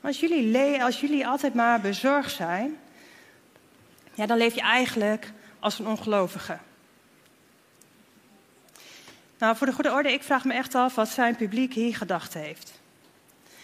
Als 0.00 0.20
jullie, 0.20 0.82
als 0.82 1.00
jullie 1.00 1.26
altijd 1.26 1.54
maar 1.54 1.80
bezorgd 1.80 2.34
zijn, 2.34 2.78
ja, 4.14 4.26
dan 4.26 4.36
leef 4.36 4.54
je 4.54 4.60
eigenlijk 4.60 5.32
als 5.66 5.78
een 5.78 5.86
ongelovige. 5.86 6.58
Nou, 9.38 9.56
voor 9.56 9.66
de 9.66 9.72
goede 9.72 9.92
orde, 9.92 10.12
ik 10.12 10.22
vraag 10.22 10.44
me 10.44 10.54
echt 10.54 10.74
af 10.74 10.94
wat 10.94 11.08
zijn 11.08 11.36
publiek 11.36 11.74
hier 11.74 11.96
gedacht 11.96 12.34
heeft. 12.34 12.80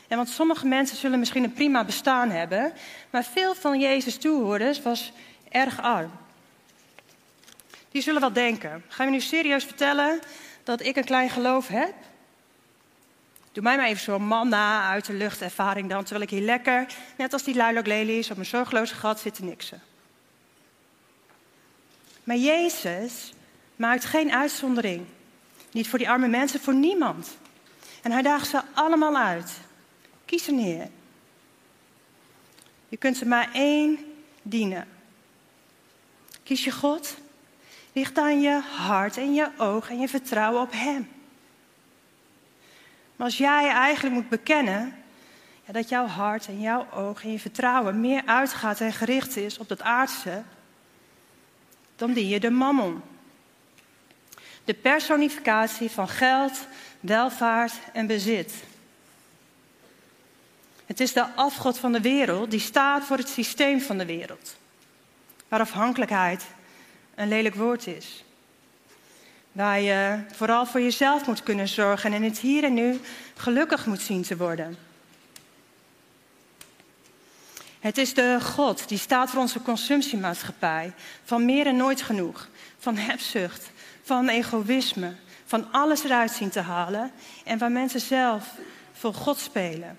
En 0.08 0.16
want 0.16 0.28
sommige 0.28 0.66
mensen 0.66 0.96
zullen 0.96 1.18
misschien 1.18 1.44
een 1.44 1.52
prima 1.52 1.84
bestaan 1.84 2.30
hebben, 2.30 2.72
maar 3.10 3.24
veel 3.24 3.54
van 3.54 3.80
Jezus' 3.80 4.18
toehoorders 4.18 4.82
was 4.82 5.12
erg 5.48 5.80
arm. 5.80 6.10
Die 7.90 8.02
zullen 8.02 8.20
wel 8.20 8.32
denken: 8.32 8.84
ga 8.88 9.04
je 9.04 9.10
nu 9.10 9.20
serieus 9.20 9.64
vertellen 9.64 10.20
dat 10.62 10.80
ik 10.82 10.96
een 10.96 11.04
klein 11.04 11.30
geloof 11.30 11.68
heb? 11.68 11.94
Doe 13.52 13.62
mij 13.62 13.76
maar 13.76 13.86
even 13.86 14.02
zo'n 14.02 14.26
manna 14.26 14.88
uit 14.88 15.06
de 15.06 15.12
lucht 15.12 15.40
ervaring 15.42 15.88
dan, 15.88 16.02
terwijl 16.02 16.24
ik 16.24 16.30
hier 16.30 16.46
lekker, 16.46 16.86
net 17.16 17.32
als 17.32 17.42
die 17.42 17.54
luilok 17.54 17.86
lelies, 17.86 18.30
op 18.30 18.36
mijn 18.36 18.48
zorgeloze 18.48 18.94
gat 18.94 19.20
zit 19.20 19.34
te 19.34 19.44
niksen. 19.44 19.91
Maar 22.24 22.36
Jezus 22.36 23.32
maakt 23.76 24.04
geen 24.04 24.32
uitzondering. 24.32 25.06
Niet 25.70 25.88
voor 25.88 25.98
die 25.98 26.10
arme 26.10 26.28
mensen, 26.28 26.60
voor 26.60 26.74
niemand. 26.74 27.36
En 28.02 28.12
hij 28.12 28.22
daagt 28.22 28.48
ze 28.48 28.60
allemaal 28.74 29.16
uit. 29.16 29.60
Kies 30.24 30.46
er 30.46 30.52
neer. 30.52 30.88
Je 32.88 32.96
kunt 32.96 33.16
ze 33.16 33.26
maar 33.26 33.48
één 33.52 33.98
dienen. 34.42 34.88
Kies 36.42 36.64
je 36.64 36.70
God? 36.70 37.16
Ligt 37.92 38.18
aan 38.18 38.40
je 38.40 38.60
hart 38.76 39.16
en 39.16 39.34
je 39.34 39.50
oog 39.56 39.90
en 39.90 39.98
je 39.98 40.08
vertrouwen 40.08 40.62
op 40.62 40.72
Hem. 40.72 41.08
Maar 43.16 43.26
als 43.26 43.38
jij 43.38 43.68
eigenlijk 43.68 44.14
moet 44.14 44.28
bekennen 44.28 44.94
ja, 45.66 45.72
dat 45.72 45.88
jouw 45.88 46.06
hart 46.06 46.46
en 46.46 46.60
jouw 46.60 46.86
oog 46.90 47.22
en 47.24 47.32
je 47.32 47.38
vertrouwen 47.38 48.00
meer 48.00 48.22
uitgaat 48.26 48.80
en 48.80 48.92
gericht 48.92 49.36
is 49.36 49.58
op 49.58 49.68
dat 49.68 49.82
aardse, 49.82 50.42
dan 52.02 52.12
dien 52.12 52.28
je 52.28 52.40
de 52.40 52.50
mammon. 52.50 53.02
De 54.64 54.74
personificatie 54.74 55.90
van 55.90 56.08
geld, 56.08 56.66
welvaart 57.00 57.72
en 57.92 58.06
bezit. 58.06 58.54
Het 60.86 61.00
is 61.00 61.12
de 61.12 61.26
afgod 61.34 61.78
van 61.78 61.92
de 61.92 62.00
wereld 62.00 62.50
die 62.50 62.60
staat 62.60 63.04
voor 63.04 63.16
het 63.16 63.28
systeem 63.28 63.80
van 63.80 63.98
de 63.98 64.06
wereld. 64.06 64.56
Waar 65.48 65.60
afhankelijkheid 65.60 66.44
een 67.14 67.28
lelijk 67.28 67.54
woord 67.54 67.86
is. 67.86 68.24
Waar 69.52 69.80
je 69.80 70.18
vooral 70.32 70.66
voor 70.66 70.80
jezelf 70.80 71.26
moet 71.26 71.42
kunnen 71.42 71.68
zorgen 71.68 72.12
en 72.12 72.22
in 72.22 72.30
het 72.30 72.38
hier 72.38 72.64
en 72.64 72.74
nu 72.74 73.00
gelukkig 73.36 73.86
moet 73.86 74.00
zien 74.00 74.22
te 74.22 74.36
worden. 74.36 74.76
Het 77.82 77.98
is 77.98 78.14
de 78.14 78.38
God 78.40 78.88
die 78.88 78.98
staat 78.98 79.30
voor 79.30 79.40
onze 79.40 79.62
consumptiemaatschappij. 79.62 80.92
Van 81.24 81.44
meer 81.44 81.66
en 81.66 81.76
nooit 81.76 82.02
genoeg. 82.02 82.48
Van 82.78 82.96
hebzucht. 82.96 83.70
Van 84.02 84.28
egoïsme. 84.28 85.14
Van 85.44 85.72
alles 85.72 86.04
eruit 86.04 86.30
zien 86.30 86.50
te 86.50 86.60
halen. 86.60 87.12
En 87.44 87.58
waar 87.58 87.70
mensen 87.70 88.00
zelf 88.00 88.54
voor 88.92 89.14
God 89.14 89.38
spelen. 89.38 89.98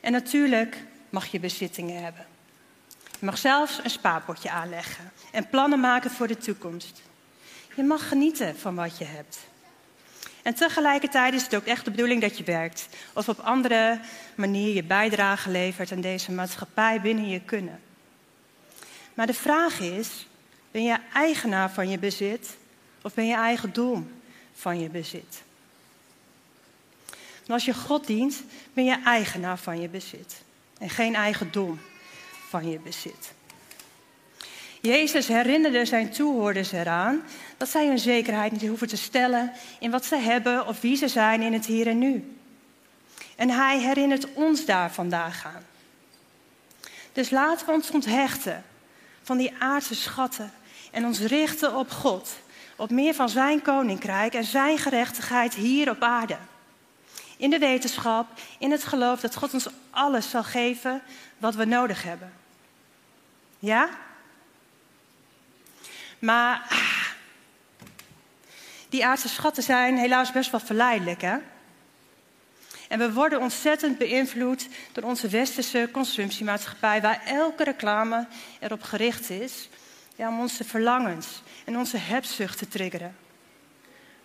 En 0.00 0.12
natuurlijk 0.12 0.84
mag 1.10 1.26
je 1.26 1.40
bezittingen 1.40 2.02
hebben. 2.02 2.26
Je 3.18 3.26
mag 3.26 3.38
zelfs 3.38 3.80
een 3.82 3.90
spaarpotje 3.90 4.50
aanleggen 4.50 5.12
en 5.32 5.48
plannen 5.48 5.80
maken 5.80 6.10
voor 6.10 6.26
de 6.26 6.38
toekomst. 6.38 7.02
Je 7.74 7.82
mag 7.82 8.08
genieten 8.08 8.58
van 8.58 8.74
wat 8.74 8.98
je 8.98 9.04
hebt. 9.04 9.38
En 10.44 10.54
tegelijkertijd 10.54 11.34
is 11.34 11.42
het 11.42 11.54
ook 11.54 11.64
echt 11.64 11.84
de 11.84 11.90
bedoeling 11.90 12.20
dat 12.20 12.38
je 12.38 12.44
werkt. 12.44 12.88
Of 13.12 13.28
op 13.28 13.38
andere 13.38 14.00
manier 14.34 14.74
je 14.74 14.82
bijdrage 14.82 15.50
levert 15.50 15.92
aan 15.92 16.00
deze 16.00 16.32
maatschappij 16.32 17.00
binnen 17.00 17.28
je 17.28 17.40
kunnen. 17.40 17.80
Maar 19.14 19.26
de 19.26 19.34
vraag 19.34 19.80
is, 19.80 20.26
ben 20.70 20.82
je 20.82 20.98
eigenaar 21.12 21.70
van 21.70 21.88
je 21.88 21.98
bezit 21.98 22.56
of 23.02 23.14
ben 23.14 23.26
je 23.26 23.34
eigendom 23.34 24.10
van 24.54 24.80
je 24.80 24.88
bezit? 24.88 25.42
En 27.46 27.52
als 27.52 27.64
je 27.64 27.74
God 27.74 28.06
dient, 28.06 28.42
ben 28.72 28.84
je 28.84 29.02
eigenaar 29.04 29.58
van 29.58 29.80
je 29.80 29.88
bezit 29.88 30.42
en 30.78 30.90
geen 30.90 31.14
eigendom 31.14 31.80
van 32.48 32.70
je 32.70 32.78
bezit. 32.78 33.33
Jezus 34.86 35.28
herinnerde 35.28 35.84
zijn 35.84 36.10
toehoorders 36.10 36.72
eraan 36.72 37.22
dat 37.56 37.68
zij 37.68 37.86
hun 37.86 37.98
zekerheid 37.98 38.52
niet 38.52 38.66
hoeven 38.66 38.88
te 38.88 38.96
stellen 38.96 39.52
in 39.78 39.90
wat 39.90 40.04
ze 40.04 40.16
hebben 40.16 40.66
of 40.66 40.80
wie 40.80 40.96
ze 40.96 41.08
zijn 41.08 41.42
in 41.42 41.52
het 41.52 41.66
hier 41.66 41.86
en 41.86 41.98
nu. 41.98 42.36
En 43.36 43.50
hij 43.50 43.78
herinnert 43.78 44.32
ons 44.32 44.64
daar 44.64 44.92
vandaag 44.92 45.46
aan. 45.46 45.64
Dus 47.12 47.30
laten 47.30 47.66
we 47.66 47.72
ons 47.72 47.90
onthechten 47.90 48.64
van 49.22 49.36
die 49.36 49.52
aardse 49.58 49.94
schatten 49.94 50.52
en 50.90 51.04
ons 51.04 51.20
richten 51.20 51.76
op 51.76 51.90
God, 51.90 52.30
op 52.76 52.90
meer 52.90 53.14
van 53.14 53.28
zijn 53.28 53.62
koninkrijk 53.62 54.34
en 54.34 54.44
zijn 54.44 54.78
gerechtigheid 54.78 55.54
hier 55.54 55.90
op 55.90 56.02
aarde. 56.02 56.36
In 57.36 57.50
de 57.50 57.58
wetenschap, 57.58 58.26
in 58.58 58.70
het 58.70 58.84
geloof 58.84 59.20
dat 59.20 59.36
God 59.36 59.54
ons 59.54 59.68
alles 59.90 60.30
zal 60.30 60.44
geven 60.44 61.02
wat 61.38 61.54
we 61.54 61.64
nodig 61.64 62.02
hebben. 62.02 62.32
Ja? 63.58 63.88
Maar 66.24 66.66
ah, 66.68 67.06
die 68.88 69.06
aardse 69.06 69.28
schatten 69.28 69.62
zijn 69.62 69.96
helaas 69.96 70.32
best 70.32 70.50
wel 70.50 70.60
verleidelijk, 70.60 71.22
hè? 71.22 71.36
En 72.88 72.98
we 72.98 73.12
worden 73.12 73.40
ontzettend 73.40 73.98
beïnvloed 73.98 74.68
door 74.92 75.04
onze 75.04 75.28
westerse 75.28 75.88
consumptiemaatschappij, 75.92 77.00
waar 77.00 77.22
elke 77.26 77.64
reclame 77.64 78.26
erop 78.60 78.82
gericht 78.82 79.30
is 79.30 79.68
om 80.16 80.40
onze 80.40 80.64
verlangens 80.64 81.42
en 81.64 81.76
onze 81.76 81.96
hebzucht 81.96 82.58
te 82.58 82.68
triggeren. 82.68 83.16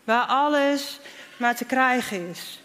Waar 0.03 0.25
alles 0.25 0.99
maar 1.37 1.55
te 1.55 1.65
krijgen 1.65 2.29
is. 2.29 2.61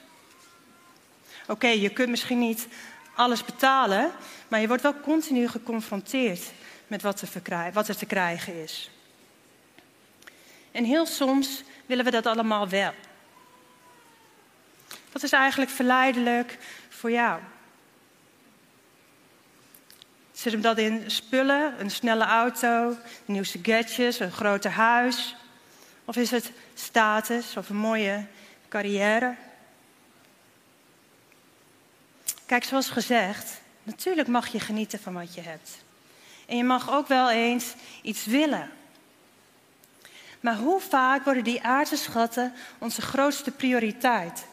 Oké, 1.46 1.68
je 1.68 1.90
kunt 1.90 2.08
misschien 2.08 2.38
niet 2.38 2.66
alles 3.14 3.44
betalen, 3.44 4.12
maar 4.48 4.60
je 4.60 4.68
wordt 4.68 4.82
wel 4.82 5.00
continu 5.00 5.48
geconfronteerd 5.48 6.52
met 6.86 7.02
wat, 7.02 7.22
wat 7.72 7.88
er 7.88 7.96
te 7.96 8.06
krijgen 8.06 8.62
is. 8.62 8.90
En 10.74 10.84
heel 10.84 11.06
soms 11.06 11.62
willen 11.86 12.04
we 12.04 12.10
dat 12.10 12.26
allemaal 12.26 12.68
wel. 12.68 12.92
Wat 15.12 15.22
is 15.22 15.32
eigenlijk 15.32 15.70
verleidelijk 15.70 16.58
voor 16.88 17.10
jou? 17.10 17.40
Zit 20.32 20.52
hem 20.52 20.60
dat 20.60 20.78
in 20.78 21.10
spullen, 21.10 21.80
een 21.80 21.90
snelle 21.90 22.24
auto, 22.24 22.96
de 23.24 23.32
nieuwste 23.32 23.58
gadgets, 23.62 24.20
een 24.20 24.32
groter 24.32 24.70
huis? 24.70 25.36
Of 26.04 26.16
is 26.16 26.30
het 26.30 26.50
status 26.74 27.56
of 27.56 27.68
een 27.68 27.76
mooie 27.76 28.26
carrière? 28.68 29.34
Kijk, 32.46 32.64
zoals 32.64 32.88
gezegd, 32.90 33.60
natuurlijk 33.82 34.28
mag 34.28 34.46
je 34.46 34.60
genieten 34.60 35.00
van 35.00 35.14
wat 35.14 35.34
je 35.34 35.40
hebt. 35.40 35.84
En 36.46 36.56
je 36.56 36.64
mag 36.64 36.90
ook 36.90 37.08
wel 37.08 37.30
eens 37.30 37.74
iets 38.02 38.24
willen. 38.24 38.70
Maar 40.44 40.56
hoe 40.56 40.80
vaak 40.80 41.24
worden 41.24 41.44
die 41.44 41.62
aardse 41.62 41.96
schatten 41.96 42.52
onze 42.78 43.02
grootste 43.02 43.50
prioriteit? 43.50 44.46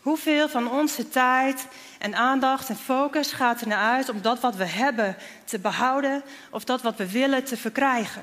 Hoeveel 0.00 0.48
van 0.48 0.70
onze 0.70 1.08
tijd 1.08 1.66
en 1.98 2.14
aandacht 2.14 2.68
en 2.68 2.76
focus 2.76 3.32
gaat 3.32 3.60
er 3.60 3.66
naar 3.66 3.92
uit 3.92 4.08
om 4.08 4.22
dat 4.22 4.40
wat 4.40 4.56
we 4.56 4.64
hebben 4.64 5.16
te 5.44 5.58
behouden 5.58 6.22
of 6.50 6.64
dat 6.64 6.82
wat 6.82 6.96
we 6.96 7.10
willen 7.10 7.44
te 7.44 7.56
verkrijgen? 7.56 8.22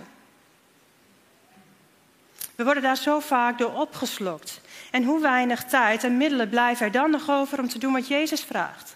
We 2.55 2.63
worden 2.63 2.83
daar 2.83 2.97
zo 2.97 3.19
vaak 3.19 3.57
door 3.57 3.73
opgeslokt. 3.73 4.61
En 4.91 5.03
hoe 5.03 5.21
weinig 5.21 5.63
tijd 5.63 6.03
en 6.03 6.17
middelen 6.17 6.49
blijven 6.49 6.85
er 6.85 6.91
dan 6.91 7.11
nog 7.11 7.29
over 7.29 7.59
om 7.59 7.69
te 7.69 7.79
doen 7.79 7.93
wat 7.93 8.07
Jezus 8.07 8.43
vraagt? 8.43 8.95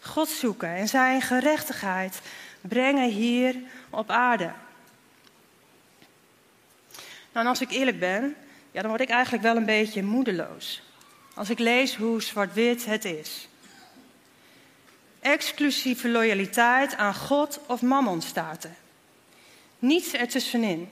God 0.00 0.28
zoeken 0.28 0.68
en 0.68 0.88
zijn 0.88 1.22
gerechtigheid 1.22 2.20
brengen 2.60 3.10
hier 3.10 3.56
op 3.90 4.10
aarde. 4.10 4.50
Nou, 7.36 7.48
en 7.48 7.54
als 7.54 7.62
ik 7.64 7.70
eerlijk 7.70 7.98
ben, 7.98 8.36
ja, 8.70 8.80
dan 8.80 8.90
word 8.90 9.02
ik 9.02 9.08
eigenlijk 9.08 9.42
wel 9.42 9.56
een 9.56 9.64
beetje 9.64 10.02
moedeloos. 10.02 10.82
Als 11.34 11.50
ik 11.50 11.58
lees 11.58 11.96
hoe 11.96 12.22
zwart-wit 12.22 12.84
het 12.84 13.04
is. 13.04 13.48
Exclusieve 15.20 16.08
loyaliteit 16.08 16.94
aan 16.94 17.14
God 17.14 17.60
of 17.66 17.82
mammon 17.82 18.22
staat 18.22 18.64
er. 18.64 18.74
Niets 19.78 20.12
ertussenin. 20.12 20.88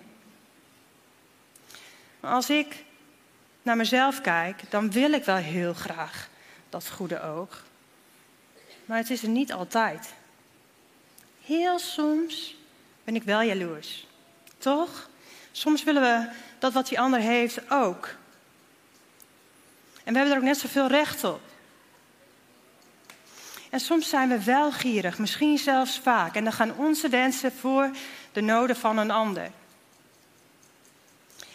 Maar 2.20 2.32
als 2.32 2.50
ik 2.50 2.84
naar 3.62 3.76
mezelf 3.76 4.20
kijk, 4.20 4.70
dan 4.70 4.90
wil 4.90 5.12
ik 5.12 5.24
wel 5.24 5.36
heel 5.36 5.74
graag 5.74 6.28
dat 6.68 6.90
goede 6.90 7.22
oog. 7.22 7.64
Maar 8.84 8.98
het 8.98 9.10
is 9.10 9.22
er 9.22 9.28
niet 9.28 9.52
altijd. 9.52 10.14
Heel 11.44 11.78
soms 11.78 12.56
ben 13.04 13.14
ik 13.14 13.22
wel 13.22 13.42
jaloers. 13.42 14.06
Toch? 14.58 15.12
Soms 15.56 15.84
willen 15.84 16.02
we 16.02 16.28
dat 16.58 16.72
wat 16.72 16.88
die 16.88 17.00
ander 17.00 17.20
heeft 17.20 17.70
ook. 17.70 18.14
En 20.04 20.12
we 20.12 20.18
hebben 20.18 20.30
er 20.30 20.36
ook 20.36 20.48
net 20.48 20.58
zoveel 20.58 20.86
recht 20.86 21.24
op. 21.24 21.40
En 23.70 23.80
soms 23.80 24.08
zijn 24.08 24.28
we 24.28 24.44
wel 24.44 24.72
gierig, 24.72 25.18
misschien 25.18 25.58
zelfs 25.58 25.98
vaak. 25.98 26.34
En 26.34 26.44
dan 26.44 26.52
gaan 26.52 26.76
onze 26.76 27.08
wensen 27.08 27.52
voor 27.52 27.90
de 28.32 28.40
noden 28.40 28.76
van 28.76 28.98
een 28.98 29.10
ander. 29.10 29.50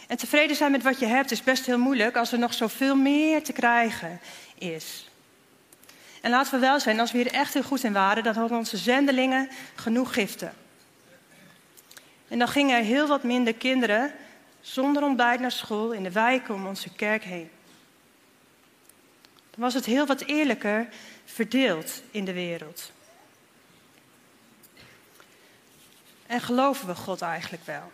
En 0.07 0.17
tevreden 0.17 0.55
zijn 0.55 0.71
met 0.71 0.83
wat 0.83 0.99
je 0.99 1.05
hebt 1.05 1.31
is 1.31 1.43
best 1.43 1.65
heel 1.65 1.79
moeilijk 1.79 2.15
als 2.15 2.31
er 2.31 2.39
nog 2.39 2.53
zoveel 2.53 2.95
meer 2.95 3.43
te 3.43 3.53
krijgen 3.53 4.19
is. 4.57 5.09
En 6.21 6.31
laten 6.31 6.53
we 6.53 6.59
wel 6.59 6.79
zijn, 6.79 6.99
als 6.99 7.11
we 7.11 7.17
hier 7.17 7.33
echt 7.33 7.53
heel 7.53 7.63
goed 7.63 7.83
in 7.83 7.93
waren, 7.93 8.23
dan 8.23 8.35
hadden 8.35 8.57
onze 8.57 8.77
zendelingen 8.77 9.49
genoeg 9.75 10.13
giften. 10.13 10.53
En 12.29 12.39
dan 12.39 12.47
gingen 12.47 12.77
er 12.77 12.83
heel 12.83 13.07
wat 13.07 13.23
minder 13.23 13.53
kinderen 13.53 14.13
zonder 14.61 15.03
ontbijt 15.03 15.39
naar 15.39 15.51
school 15.51 15.91
in 15.91 16.03
de 16.03 16.11
wijken 16.11 16.53
om 16.53 16.67
onze 16.67 16.93
kerk 16.93 17.23
heen. 17.23 17.49
Dan 19.49 19.59
was 19.59 19.73
het 19.73 19.85
heel 19.85 20.05
wat 20.05 20.21
eerlijker 20.21 20.87
verdeeld 21.25 22.01
in 22.11 22.25
de 22.25 22.33
wereld. 22.33 22.91
En 26.27 26.41
geloven 26.41 26.87
we 26.87 26.95
God 26.95 27.21
eigenlijk 27.21 27.65
wel? 27.65 27.91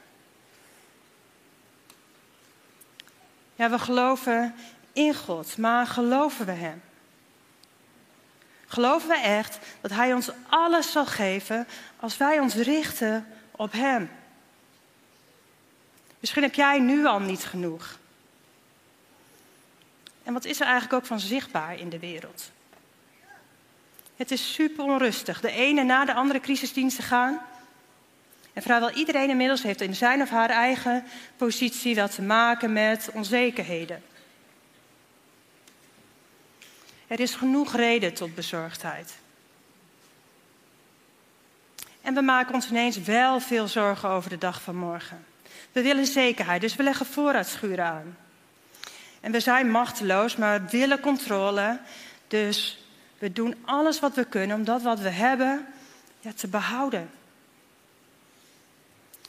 Ja, 3.55 3.69
we 3.69 3.79
geloven 3.79 4.55
in 4.93 5.15
God, 5.15 5.57
maar 5.57 5.87
geloven 5.87 6.45
we 6.45 6.51
Hem? 6.51 6.81
Geloven 8.67 9.09
we 9.09 9.17
echt 9.17 9.59
dat 9.81 9.91
Hij 9.91 10.13
ons 10.13 10.31
alles 10.49 10.91
zal 10.91 11.05
geven 11.05 11.67
als 11.99 12.17
wij 12.17 12.39
ons 12.39 12.55
richten 12.55 13.27
op 13.51 13.71
Hem? 13.71 14.09
Misschien 16.25 16.45
heb 16.45 16.55
jij 16.55 16.79
nu 16.79 17.05
al 17.05 17.19
niet 17.19 17.45
genoeg. 17.45 17.97
En 20.23 20.33
wat 20.33 20.45
is 20.45 20.59
er 20.59 20.65
eigenlijk 20.65 20.93
ook 20.93 21.05
van 21.05 21.19
zichtbaar 21.19 21.79
in 21.79 21.89
de 21.89 21.99
wereld? 21.99 22.51
Het 24.15 24.31
is 24.31 24.53
super 24.53 24.83
onrustig. 24.83 25.41
De 25.41 25.51
ene 25.51 25.83
na 25.83 26.05
de 26.05 26.13
andere 26.13 26.39
crisisdiensten 26.39 27.03
gaan. 27.03 27.39
En 28.53 28.61
vrijwel 28.61 28.91
iedereen 28.91 29.29
inmiddels 29.29 29.63
heeft 29.63 29.81
in 29.81 29.95
zijn 29.95 30.21
of 30.21 30.29
haar 30.29 30.49
eigen 30.49 31.03
positie 31.37 31.95
wel 31.95 32.09
te 32.09 32.21
maken 32.21 32.73
met 32.73 33.09
onzekerheden. 33.13 34.03
Er 37.07 37.19
is 37.19 37.35
genoeg 37.35 37.75
reden 37.75 38.13
tot 38.13 38.35
bezorgdheid. 38.35 39.13
En 42.01 42.13
we 42.13 42.21
maken 42.21 42.53
ons 42.53 42.69
ineens 42.69 42.97
wel 42.97 43.39
veel 43.39 43.67
zorgen 43.67 44.09
over 44.09 44.29
de 44.29 44.37
dag 44.37 44.61
van 44.61 44.75
morgen. 44.75 45.25
We 45.75 45.81
willen 45.81 46.05
zekerheid, 46.05 46.61
dus 46.61 46.75
we 46.75 46.83
leggen 46.83 47.05
voorraadschuren 47.05 47.85
aan. 47.85 48.17
En 49.19 49.31
we 49.31 49.39
zijn 49.39 49.71
machteloos, 49.71 50.35
maar 50.35 50.65
willen 50.65 50.99
controle. 50.99 51.79
Dus 52.27 52.85
we 53.17 53.33
doen 53.33 53.55
alles 53.65 53.99
wat 53.99 54.15
we 54.15 54.25
kunnen 54.25 54.57
om 54.57 54.63
dat 54.63 54.81
wat 54.81 54.99
we 54.99 55.09
hebben 55.09 55.65
ja, 56.19 56.31
te 56.35 56.47
behouden. 56.47 57.09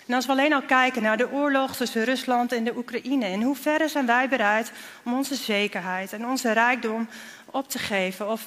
En 0.06 0.14
als 0.14 0.26
we 0.26 0.32
alleen 0.32 0.52
al 0.52 0.62
kijken 0.62 1.02
naar 1.02 1.16
de 1.16 1.30
oorlog 1.30 1.76
tussen 1.76 2.04
Rusland 2.04 2.52
en 2.52 2.64
de 2.64 2.76
Oekraïne, 2.76 3.28
in 3.28 3.42
hoeverre 3.42 3.88
zijn 3.88 4.06
wij 4.06 4.28
bereid 4.28 4.72
om 5.02 5.14
onze 5.14 5.34
zekerheid 5.34 6.12
en 6.12 6.26
onze 6.26 6.52
rijkdom 6.52 7.08
op 7.44 7.68
te 7.68 7.78
geven 7.78 8.30
of 8.30 8.46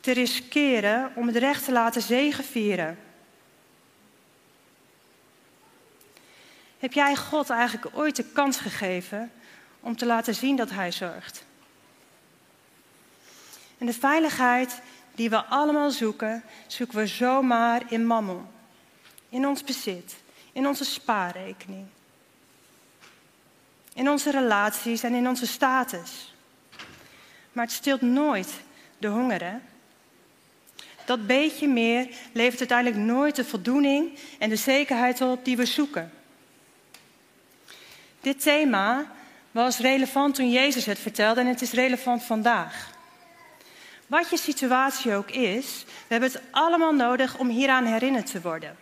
te 0.00 0.12
riskeren 0.12 1.10
om 1.14 1.26
het 1.26 1.36
recht 1.36 1.64
te 1.64 1.72
laten 1.72 2.02
zegevieren? 2.02 2.98
Heb 6.82 6.92
jij 6.92 7.16
God 7.16 7.50
eigenlijk 7.50 7.96
ooit 7.96 8.16
de 8.16 8.24
kans 8.24 8.56
gegeven 8.56 9.32
om 9.80 9.96
te 9.96 10.06
laten 10.06 10.34
zien 10.34 10.56
dat 10.56 10.70
Hij 10.70 10.92
zorgt? 10.92 11.44
En 13.78 13.86
de 13.86 13.92
veiligheid 13.92 14.80
die 15.14 15.30
we 15.30 15.44
allemaal 15.44 15.90
zoeken, 15.90 16.42
zoeken 16.66 16.98
we 16.98 17.06
zomaar 17.06 17.82
in 17.88 18.06
mammon, 18.06 18.46
in 19.28 19.46
ons 19.46 19.64
bezit, 19.64 20.16
in 20.52 20.66
onze 20.66 20.84
spaarrekening, 20.84 21.86
in 23.94 24.10
onze 24.10 24.30
relaties 24.30 25.02
en 25.02 25.14
in 25.14 25.28
onze 25.28 25.46
status. 25.46 26.34
Maar 27.52 27.64
het 27.64 27.74
stilt 27.74 28.00
nooit 28.00 28.50
de 28.98 29.08
honger, 29.08 29.44
hè? 29.44 29.56
Dat 31.04 31.26
beetje 31.26 31.68
meer 31.68 32.08
levert 32.32 32.58
uiteindelijk 32.58 33.00
nooit 33.00 33.36
de 33.36 33.44
voldoening 33.44 34.18
en 34.38 34.48
de 34.48 34.56
zekerheid 34.56 35.20
op 35.20 35.44
die 35.44 35.56
we 35.56 35.64
zoeken. 35.64 36.12
Dit 38.22 38.42
thema 38.42 39.06
was 39.50 39.78
relevant 39.78 40.34
toen 40.34 40.50
Jezus 40.50 40.86
het 40.86 40.98
vertelde 40.98 41.40
en 41.40 41.46
het 41.46 41.62
is 41.62 41.72
relevant 41.72 42.22
vandaag. 42.22 42.90
Wat 44.06 44.30
je 44.30 44.36
situatie 44.36 45.14
ook 45.14 45.30
is, 45.30 45.84
we 45.86 46.14
hebben 46.14 46.30
het 46.32 46.42
allemaal 46.50 46.92
nodig 46.92 47.38
om 47.38 47.48
hieraan 47.48 47.84
herinnerd 47.84 48.30
te 48.30 48.40
worden. 48.40 48.76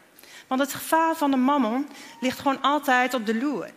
Want 0.46 0.60
het 0.60 0.74
gevaar 0.74 1.14
van 1.14 1.30
de 1.30 1.36
mammon 1.36 1.88
ligt 2.20 2.38
gewoon 2.38 2.62
altijd 2.62 3.14
op 3.14 3.26
de 3.26 3.34
loer. 3.34 3.70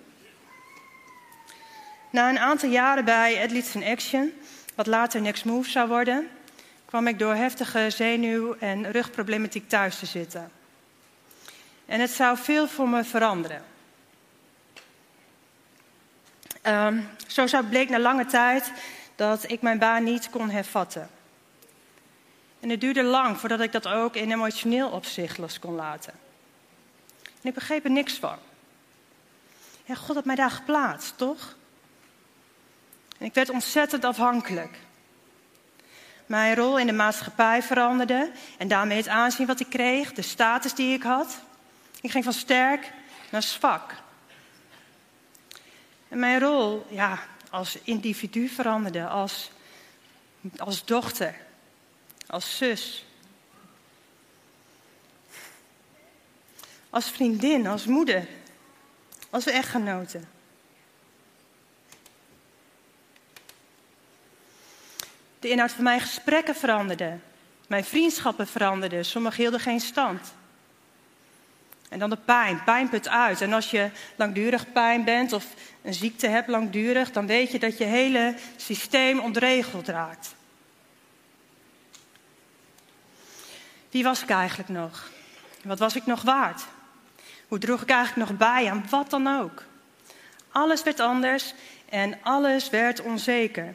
Na 2.09 2.29
een 2.29 2.39
aantal 2.39 2.69
jaren 2.69 3.05
bij 3.05 3.43
Athletes 3.43 3.75
in 3.75 3.83
Action, 3.83 4.33
wat 4.75 4.87
later 4.87 5.21
Next 5.21 5.45
Move 5.45 5.69
zou 5.69 5.87
worden, 5.87 6.29
kwam 6.85 7.07
ik 7.07 7.19
door 7.19 7.35
heftige 7.35 7.89
zenuw- 7.89 8.55
en 8.59 8.91
rugproblematiek 8.91 9.69
thuis 9.69 9.99
te 9.99 10.05
zitten. 10.05 10.51
En 11.85 11.99
het 11.99 12.11
zou 12.11 12.37
veel 12.37 12.67
voor 12.67 12.89
me 12.89 13.03
veranderen. 13.03 13.72
Um, 16.67 17.09
zo 17.27 17.63
bleek 17.69 17.89
na 17.89 17.99
lange 17.99 18.25
tijd 18.25 18.71
dat 19.15 19.51
ik 19.51 19.61
mijn 19.61 19.79
baan 19.79 20.03
niet 20.03 20.29
kon 20.29 20.49
hervatten. 20.49 21.09
En 22.59 22.69
het 22.69 22.81
duurde 22.81 23.03
lang 23.03 23.37
voordat 23.37 23.59
ik 23.59 23.71
dat 23.71 23.87
ook 23.87 24.15
in 24.15 24.31
emotioneel 24.31 24.89
opzicht 24.89 25.37
los 25.37 25.59
kon 25.59 25.75
laten. 25.75 26.13
En 27.23 27.49
ik 27.49 27.53
begreep 27.53 27.83
er 27.83 27.91
niks 27.91 28.13
van. 28.13 28.37
Ja, 29.85 29.95
God 29.95 30.15
had 30.15 30.25
mij 30.25 30.35
daar 30.35 30.51
geplaatst, 30.51 31.17
toch? 31.17 31.55
En 33.17 33.25
ik 33.25 33.33
werd 33.33 33.49
ontzettend 33.49 34.05
afhankelijk. 34.05 34.77
Mijn 36.25 36.55
rol 36.55 36.79
in 36.79 36.87
de 36.87 36.93
maatschappij 36.93 37.63
veranderde 37.63 38.31
en 38.57 38.67
daarmee 38.67 38.97
het 38.97 39.07
aanzien 39.07 39.47
wat 39.47 39.59
ik 39.59 39.69
kreeg, 39.69 40.13
de 40.13 40.21
status 40.21 40.73
die 40.73 40.93
ik 40.93 41.03
had. 41.03 41.39
Ik 42.01 42.11
ging 42.11 42.23
van 42.23 42.33
sterk 42.33 42.91
naar 43.29 43.43
zwak. 43.43 43.93
Mijn 46.13 46.39
rol 46.39 46.85
ja, 46.89 47.19
als 47.49 47.77
individu 47.83 48.47
veranderde, 48.47 49.07
als, 49.07 49.51
als 50.57 50.85
dochter, 50.85 51.35
als 52.27 52.57
zus, 52.57 53.05
als 56.89 57.09
vriendin, 57.09 57.67
als 57.67 57.85
moeder, 57.85 58.27
als 59.29 59.45
echtgenote. 59.45 60.19
De 65.39 65.49
inhoud 65.49 65.71
van 65.71 65.83
mijn 65.83 65.99
gesprekken 65.99 66.55
veranderde. 66.55 67.17
Mijn 67.67 67.83
vriendschappen 67.83 68.47
veranderden. 68.47 69.05
Sommigen 69.05 69.41
hielden 69.41 69.59
geen 69.59 69.79
stand. 69.79 70.33
En 71.93 71.99
dan 71.99 72.09
de 72.09 72.17
pijn. 72.17 72.63
Pijn 72.63 72.89
put 72.89 73.07
uit. 73.07 73.41
En 73.41 73.53
als 73.53 73.71
je 73.71 73.89
langdurig 74.15 74.71
pijn 74.71 75.03
bent 75.03 75.33
of 75.33 75.45
een 75.81 75.93
ziekte 75.93 76.27
hebt 76.27 76.47
langdurig, 76.47 77.11
dan 77.11 77.27
weet 77.27 77.51
je 77.51 77.59
dat 77.59 77.77
je 77.77 77.83
hele 77.83 78.35
systeem 78.55 79.19
ontregeld 79.19 79.87
raakt. 79.87 80.35
Wie 83.89 84.03
was 84.03 84.21
ik 84.21 84.29
eigenlijk 84.29 84.69
nog? 84.69 85.11
Wat 85.63 85.79
was 85.79 85.95
ik 85.95 86.05
nog 86.05 86.21
waard? 86.21 86.65
Hoe 87.47 87.59
droeg 87.59 87.81
ik 87.81 87.89
eigenlijk 87.89 88.29
nog 88.29 88.37
bij 88.37 88.69
aan 88.69 88.85
wat 88.89 89.09
dan 89.09 89.27
ook? 89.27 89.63
Alles 90.51 90.83
werd 90.83 90.99
anders 90.99 91.53
en 91.89 92.17
alles 92.21 92.69
werd 92.69 93.01
onzeker. 93.01 93.73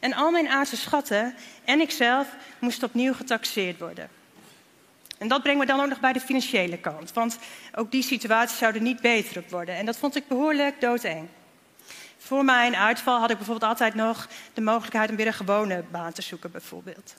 En 0.00 0.14
al 0.14 0.30
mijn 0.30 0.48
aardse 0.48 0.76
schatten 0.76 1.34
en 1.64 1.80
ikzelf 1.80 2.28
moesten 2.58 2.88
opnieuw 2.88 3.14
getaxeerd 3.14 3.78
worden. 3.78 4.21
En 5.22 5.28
dat 5.28 5.42
brengt 5.42 5.60
me 5.60 5.66
dan 5.66 5.80
ook 5.80 5.88
nog 5.88 6.00
bij 6.00 6.12
de 6.12 6.20
financiële 6.20 6.78
kant. 6.78 7.12
Want 7.12 7.38
ook 7.74 7.90
die 7.90 8.02
situatie 8.02 8.56
zou 8.56 8.74
er 8.74 8.80
niet 8.80 9.00
beter 9.00 9.38
op 9.38 9.50
worden. 9.50 9.76
En 9.76 9.86
dat 9.86 9.96
vond 9.96 10.16
ik 10.16 10.28
behoorlijk 10.28 10.80
doodeng. 10.80 11.28
Voor 12.18 12.44
mijn 12.44 12.76
uitval 12.76 13.20
had 13.20 13.30
ik 13.30 13.36
bijvoorbeeld 13.36 13.70
altijd 13.70 13.94
nog 13.94 14.28
de 14.54 14.60
mogelijkheid 14.60 15.10
om 15.10 15.16
weer 15.16 15.26
een 15.26 15.32
gewone 15.32 15.84
baan 15.90 16.12
te 16.12 16.22
zoeken, 16.22 16.50
bijvoorbeeld. 16.50 17.14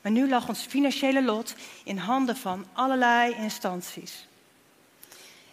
Maar 0.00 0.12
nu 0.12 0.28
lag 0.28 0.48
ons 0.48 0.66
financiële 0.66 1.22
lot 1.22 1.54
in 1.84 1.98
handen 1.98 2.36
van 2.36 2.66
allerlei 2.72 3.34
instanties. 3.34 4.26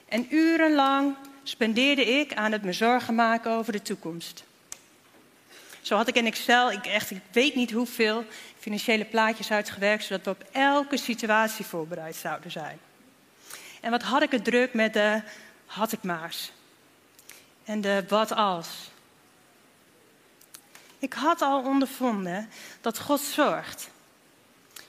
En 0.06 0.36
urenlang 0.36 1.16
spendeerde 1.44 2.06
ik 2.20 2.34
aan 2.34 2.52
het 2.52 2.64
me 2.64 2.74
zorgen 2.74 3.16
maken 3.16 3.52
over 3.52 3.72
de 3.72 3.82
toekomst. 3.82 4.44
Zo 5.84 5.96
had 5.96 6.08
ik 6.08 6.16
in 6.16 6.26
Excel, 6.26 6.72
ik, 6.72 6.86
echt, 6.86 7.12
ik 7.12 7.22
weet 7.32 7.56
niet 7.56 7.72
hoeveel 7.72 8.26
financiële 8.60 9.06
plaatjes 9.06 9.52
uitgewerkt, 9.52 10.04
zodat 10.04 10.26
we 10.26 10.30
op 10.30 10.50
elke 10.52 10.98
situatie 10.98 11.66
voorbereid 11.66 12.16
zouden 12.16 12.52
zijn. 12.52 12.80
En 13.82 13.92
wat 13.92 14.02
had 14.02 14.22
ik 14.22 14.32
het 14.32 14.44
druk 14.44 14.74
met 14.74 14.94
de 14.94 15.22
had 15.66 15.92
ik 15.92 16.04
maars. 16.04 16.52
En 17.64 17.82
de 17.82 18.04
wat 18.08 18.32
als. 18.32 18.68
Ik 21.00 21.14
had 21.14 21.42
al 21.42 21.64
ondervonden 21.64 22.50
dat 22.82 23.00
God 23.00 23.20
zorgt. 23.20 23.90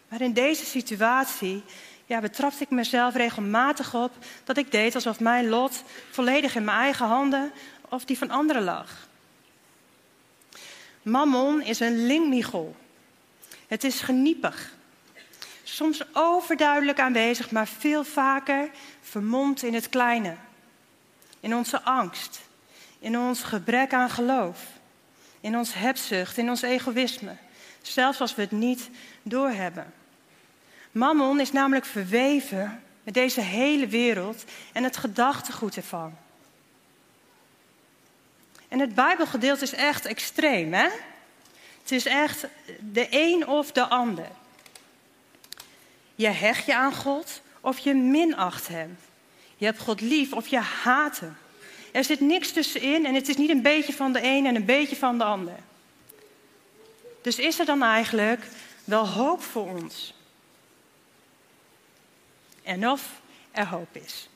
Maar 0.09 0.21
in 0.21 0.33
deze 0.33 0.65
situatie 0.65 1.63
ja, 2.07 2.21
betrapte 2.21 2.63
ik 2.63 2.71
mezelf 2.71 3.15
regelmatig 3.15 3.95
op 3.95 4.13
dat 4.45 4.57
ik 4.57 4.71
deed 4.71 4.95
alsof 4.95 5.21
mijn 5.21 5.49
lot 5.49 5.83
volledig 6.11 6.55
in 6.55 6.65
mijn 6.65 6.79
eigen 6.79 7.07
handen 7.07 7.53
of 7.89 8.05
die 8.05 8.19
van 8.19 8.31
anderen 8.31 8.63
lag. 8.63 9.07
Mammon 11.05 11.63
is 11.63 11.81
een 11.81 12.07
lingmichel. 12.07 12.77
Het 13.67 13.85
is 13.85 14.01
geniepig. 14.01 14.75
Soms 15.63 16.03
overduidelijk 16.13 17.01
aanwezig, 17.01 17.51
maar 17.51 17.67
veel 17.67 18.05
vaker 18.05 18.71
vermomd 19.01 19.63
in 19.63 19.75
het 19.75 19.89
kleine. 19.89 20.35
In 21.41 21.55
onze 21.55 21.83
angst, 21.83 22.41
in 22.99 23.19
ons 23.19 23.43
gebrek 23.43 23.93
aan 23.93 24.11
geloof, 24.11 24.61
in 25.41 25.57
ons 25.57 25.75
hebzucht, 25.75 26.37
in 26.37 26.49
ons 26.49 26.63
egoïsme, 26.63 27.37
zelfs 27.83 28.21
als 28.21 28.35
we 28.35 28.43
het 28.43 28.51
niet 28.51 28.91
doorhebben. 29.23 29.93
Mammon 30.93 31.41
is 31.41 31.53
namelijk 31.53 31.85
verweven 31.85 32.83
met 33.03 33.15
deze 33.15 33.41
hele 33.41 33.87
wereld 33.87 34.45
en 34.73 34.85
het 34.85 34.97
gedachtegoed 34.97 35.77
ervan. 35.77 36.17
En 38.75 38.81
het 38.81 38.95
Bijbelgedeelte 38.95 39.63
is 39.63 39.73
echt 39.73 40.07
extreem, 40.07 40.73
hè? 40.73 40.89
Het 41.83 41.93
is 41.93 42.07
echt 42.07 42.47
de 42.93 43.07
een 43.11 43.47
of 43.47 43.73
de 43.73 43.89
ander. 43.89 44.29
Je 46.15 46.27
hecht 46.27 46.67
je 46.67 46.75
aan 46.75 46.95
God 46.95 47.41
of 47.61 47.79
je 47.79 47.95
minacht 47.95 48.69
Hem. 48.69 48.99
Je 49.57 49.65
hebt 49.65 49.79
God 49.79 50.01
lief 50.01 50.33
of 50.33 50.47
je 50.47 50.59
haat 50.59 51.21
Hem. 51.21 51.37
Er 51.93 52.05
zit 52.05 52.21
niks 52.21 52.53
tussenin 52.53 53.07
en 53.07 53.15
het 53.15 53.29
is 53.29 53.37
niet 53.37 53.51
een 53.51 53.63
beetje 53.63 53.93
van 53.93 54.13
de 54.13 54.23
een 54.23 54.47
en 54.47 54.55
een 54.55 54.65
beetje 54.65 54.97
van 54.97 55.19
de 55.19 55.25
ander. 55.25 55.59
Dus 57.23 57.39
is 57.39 57.59
er 57.59 57.67
dan 57.67 57.83
eigenlijk 57.83 58.47
wel 58.85 59.09
hoop 59.09 59.43
voor 59.43 59.69
ons? 59.69 60.15
En 62.63 62.89
of 62.91 63.11
er 63.51 63.67
hoop 63.67 63.97
is. 63.97 64.29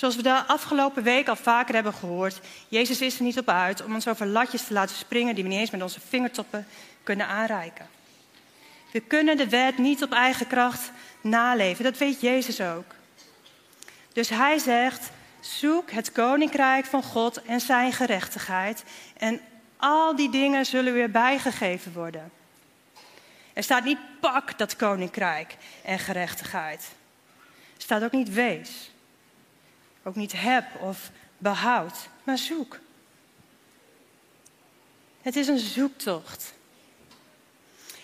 Zoals 0.00 0.16
we 0.16 0.22
de 0.22 0.46
afgelopen 0.46 1.02
week 1.02 1.28
al 1.28 1.36
vaker 1.36 1.74
hebben 1.74 1.94
gehoord, 1.94 2.40
Jezus 2.68 3.00
is 3.00 3.16
er 3.16 3.22
niet 3.22 3.38
op 3.38 3.48
uit 3.48 3.84
om 3.84 3.94
ons 3.94 4.08
over 4.08 4.26
latjes 4.26 4.64
te 4.64 4.72
laten 4.72 4.96
springen 4.96 5.34
die 5.34 5.44
we 5.44 5.50
niet 5.50 5.58
eens 5.58 5.70
met 5.70 5.82
onze 5.82 6.00
vingertoppen 6.08 6.66
kunnen 7.02 7.26
aanreiken. 7.26 7.88
We 8.92 9.00
kunnen 9.00 9.36
de 9.36 9.48
wet 9.48 9.78
niet 9.78 10.02
op 10.02 10.12
eigen 10.12 10.46
kracht 10.46 10.90
naleven, 11.20 11.84
dat 11.84 11.98
weet 11.98 12.20
Jezus 12.20 12.60
ook. 12.60 12.94
Dus 14.12 14.28
hij 14.28 14.58
zegt, 14.58 15.10
zoek 15.40 15.90
het 15.90 16.12
koninkrijk 16.12 16.84
van 16.84 17.02
God 17.02 17.42
en 17.42 17.60
zijn 17.60 17.92
gerechtigheid 17.92 18.84
en 19.16 19.40
al 19.76 20.16
die 20.16 20.30
dingen 20.30 20.66
zullen 20.66 20.92
weer 20.92 21.10
bijgegeven 21.10 21.92
worden. 21.92 22.30
Er 23.52 23.62
staat 23.62 23.84
niet 23.84 24.20
pak 24.20 24.58
dat 24.58 24.76
koninkrijk 24.76 25.56
en 25.84 25.98
gerechtigheid. 25.98 26.88
Er 27.76 27.82
staat 27.82 28.02
ook 28.02 28.12
niet 28.12 28.32
wees. 28.32 28.89
Ook 30.02 30.14
niet 30.14 30.32
heb 30.32 30.80
of 30.80 31.10
behoud, 31.38 32.08
maar 32.24 32.38
zoek. 32.38 32.78
Het 35.22 35.36
is 35.36 35.48
een 35.48 35.58
zoektocht. 35.58 36.52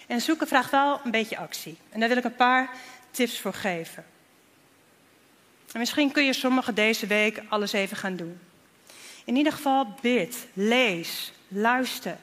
En 0.07 0.21
zoeken 0.21 0.49
vraagt 0.49 0.71
wel 0.71 1.01
een 1.05 1.11
beetje 1.11 1.39
actie. 1.39 1.79
En 1.89 2.01
daar 2.01 2.09
wil 2.09 2.19
ik 2.19 2.25
een 2.25 2.37
paar 2.37 2.71
tips 3.11 3.41
voor 3.41 3.55
geven. 3.55 4.05
En 5.73 5.79
misschien 5.79 6.13
kun 6.13 6.25
je 6.25 6.33
sommige 6.33 6.73
deze 6.73 7.07
week 7.07 7.43
alles 7.49 7.73
even 7.73 7.97
gaan 7.97 8.17
doen. 8.17 8.41
In 9.25 9.37
ieder 9.37 9.53
geval 9.53 9.95
bid, 10.01 10.47
lees, 10.53 11.33
luister. 11.49 12.17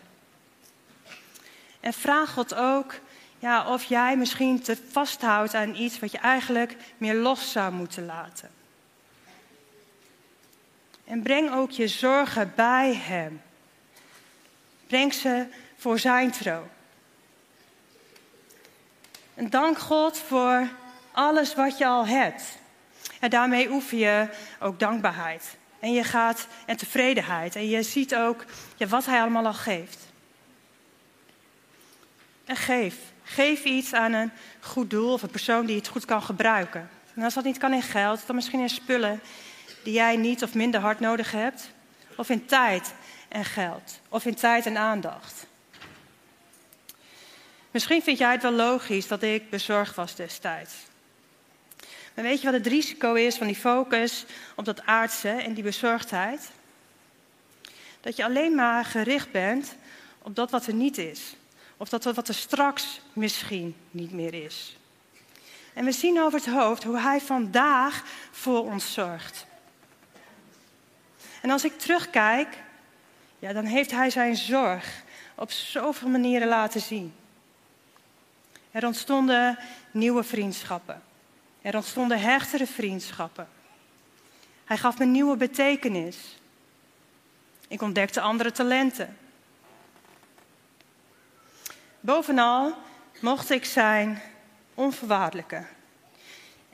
En 1.80 1.94
vraag 1.94 2.34
God 2.34 2.54
ook 2.54 3.00
ja, 3.40 3.68
of 3.74 3.84
jij 3.84 4.18
misschien 4.18 4.62
te 4.62 4.78
vasthoudt 4.92 5.54
aan 5.54 5.76
iets 5.76 6.00
wat 6.00 6.12
je 6.12 6.18
eigenlijk 6.18 6.76
meer 6.98 7.16
los 7.16 7.52
zou 7.52 7.74
moeten 7.74 8.06
laten. 8.06 8.50
En 11.06 11.22
breng 11.22 11.54
ook 11.54 11.72
je 11.72 11.88
zorgen 11.88 12.52
bij 12.56 12.96
Hem. 12.96 13.42
Breng 14.88 15.14
ze 15.14 15.46
voor 15.78 16.00
Zijn 16.00 16.32
troon. 16.32 16.68
En 19.34 19.50
dank 19.50 19.78
God 19.78 20.18
voor 20.18 20.70
alles 21.12 21.56
wat 21.56 21.78
je 21.78 21.86
al 21.86 22.08
hebt. 22.08 22.44
En 23.20 23.30
daarmee 23.30 23.72
oefen 23.72 23.98
je 23.98 24.28
ook 24.60 24.80
dankbaarheid. 24.80 25.58
En 25.80 25.94
je 25.94 26.04
gaat 26.04 26.48
en 26.66 26.78
tevredenheid. 26.78 27.56
En 27.56 27.70
je 27.70 27.84
ziet 27.84 28.16
ook 28.16 28.46
ja, 28.76 28.88
wat 28.88 29.06
hij 29.06 29.22
allemaal 29.22 29.46
al 29.46 29.54
geeft. 29.54 30.00
En 32.46 32.56
geef. 32.56 32.96
Geef 33.24 33.64
iets 33.64 33.94
aan 33.94 34.14
een 34.14 34.32
goed 34.60 34.90
doel 34.90 35.14
of 35.14 35.22
een 35.22 35.30
persoon 35.30 35.66
die 35.66 35.76
het 35.76 35.88
goed 35.88 36.06
kan 36.06 36.22
gebruiken. 36.22 36.90
En 37.16 37.24
als 37.24 37.34
dat 37.34 37.44
niet 37.44 37.58
kan 37.58 37.74
in 37.74 37.82
geld, 37.82 38.22
dan 38.26 38.36
misschien 38.36 38.60
in 38.60 38.70
spullen 38.70 39.22
die 39.84 39.94
jij 39.94 40.16
niet 40.16 40.44
of 40.44 40.54
minder 40.54 40.80
hard 40.80 41.00
nodig 41.00 41.32
hebt. 41.32 41.72
Of 42.16 42.30
in 42.30 42.46
tijd 42.46 42.94
en 43.28 43.46
geld. 43.46 44.00
Of 44.10 44.26
in 44.26 44.36
tijd 44.36 44.66
en 44.66 44.78
aandacht. 44.78 45.46
Misschien 47.72 48.02
vind 48.02 48.18
jij 48.18 48.32
het 48.32 48.42
wel 48.42 48.52
logisch 48.52 49.08
dat 49.08 49.24
ik 49.24 49.50
bezorgd 49.50 49.96
was 49.96 50.16
destijds. 50.16 50.74
Maar 52.14 52.24
weet 52.24 52.40
je 52.42 52.46
wat 52.46 52.54
het 52.54 52.68
risico 52.68 53.14
is 53.14 53.36
van 53.36 53.48
die 53.48 53.56
focus 53.56 54.26
op 54.56 54.66
dat 54.66 54.86
aardse 54.86 55.30
en 55.30 55.54
die 55.54 55.64
bezorgdheid? 55.64 56.52
Dat 58.02 58.16
je 58.16 58.24
alleen 58.24 58.56
maar 58.56 58.86
gericht 58.86 59.32
bent 59.32 59.76
op 60.22 60.36
dat 60.36 60.52
wat 60.52 60.68
er 60.68 60.74
niet 60.74 60.98
is. 60.98 61.36
Of 61.78 61.90
dat 61.90 62.04
wat 62.04 62.28
er 62.28 62.34
straks 62.34 63.02
misschien 63.14 63.76
niet 63.92 64.12
meer 64.12 64.34
is. 64.34 64.78
En 65.74 65.86
we 65.86 65.92
zien 65.92 66.22
over 66.22 66.40
het 66.40 66.50
hoofd 66.50 66.84
hoe 66.84 67.00
hij 67.00 67.22
vandaag 67.22 68.04
voor 68.32 68.64
ons 68.64 68.94
zorgt. 68.94 69.46
En 71.44 71.50
als 71.50 71.64
ik 71.64 71.80
terugkijk, 71.80 72.58
ja, 73.40 73.54
dan 73.54 73.66
heeft 73.66 73.92
hij 73.92 74.10
zijn 74.10 74.36
zorg 74.36 75.04
op 75.36 75.52
zoveel 75.52 76.10
manieren 76.10 76.48
laten 76.48 76.82
zien. 76.82 77.14
Er 78.72 78.86
ontstonden 78.86 79.60
nieuwe 79.92 80.24
vriendschappen. 80.24 81.04
Er 81.62 81.76
ontstonden 81.76 82.20
hechtere 82.20 82.68
vriendschappen. 82.68 83.48
Hij 84.66 84.78
gaf 84.78 84.98
me 84.98 85.06
nieuwe 85.06 85.38
betekenis. 85.38 86.40
Ik 87.68 87.82
ontdekte 87.82 88.22
andere 88.22 88.52
talenten. 88.52 89.18
Bovenal 92.00 92.74
mocht 93.20 93.50
ik 93.50 93.66
zijn 93.66 94.22
onvoorwaardelijke 94.74 95.66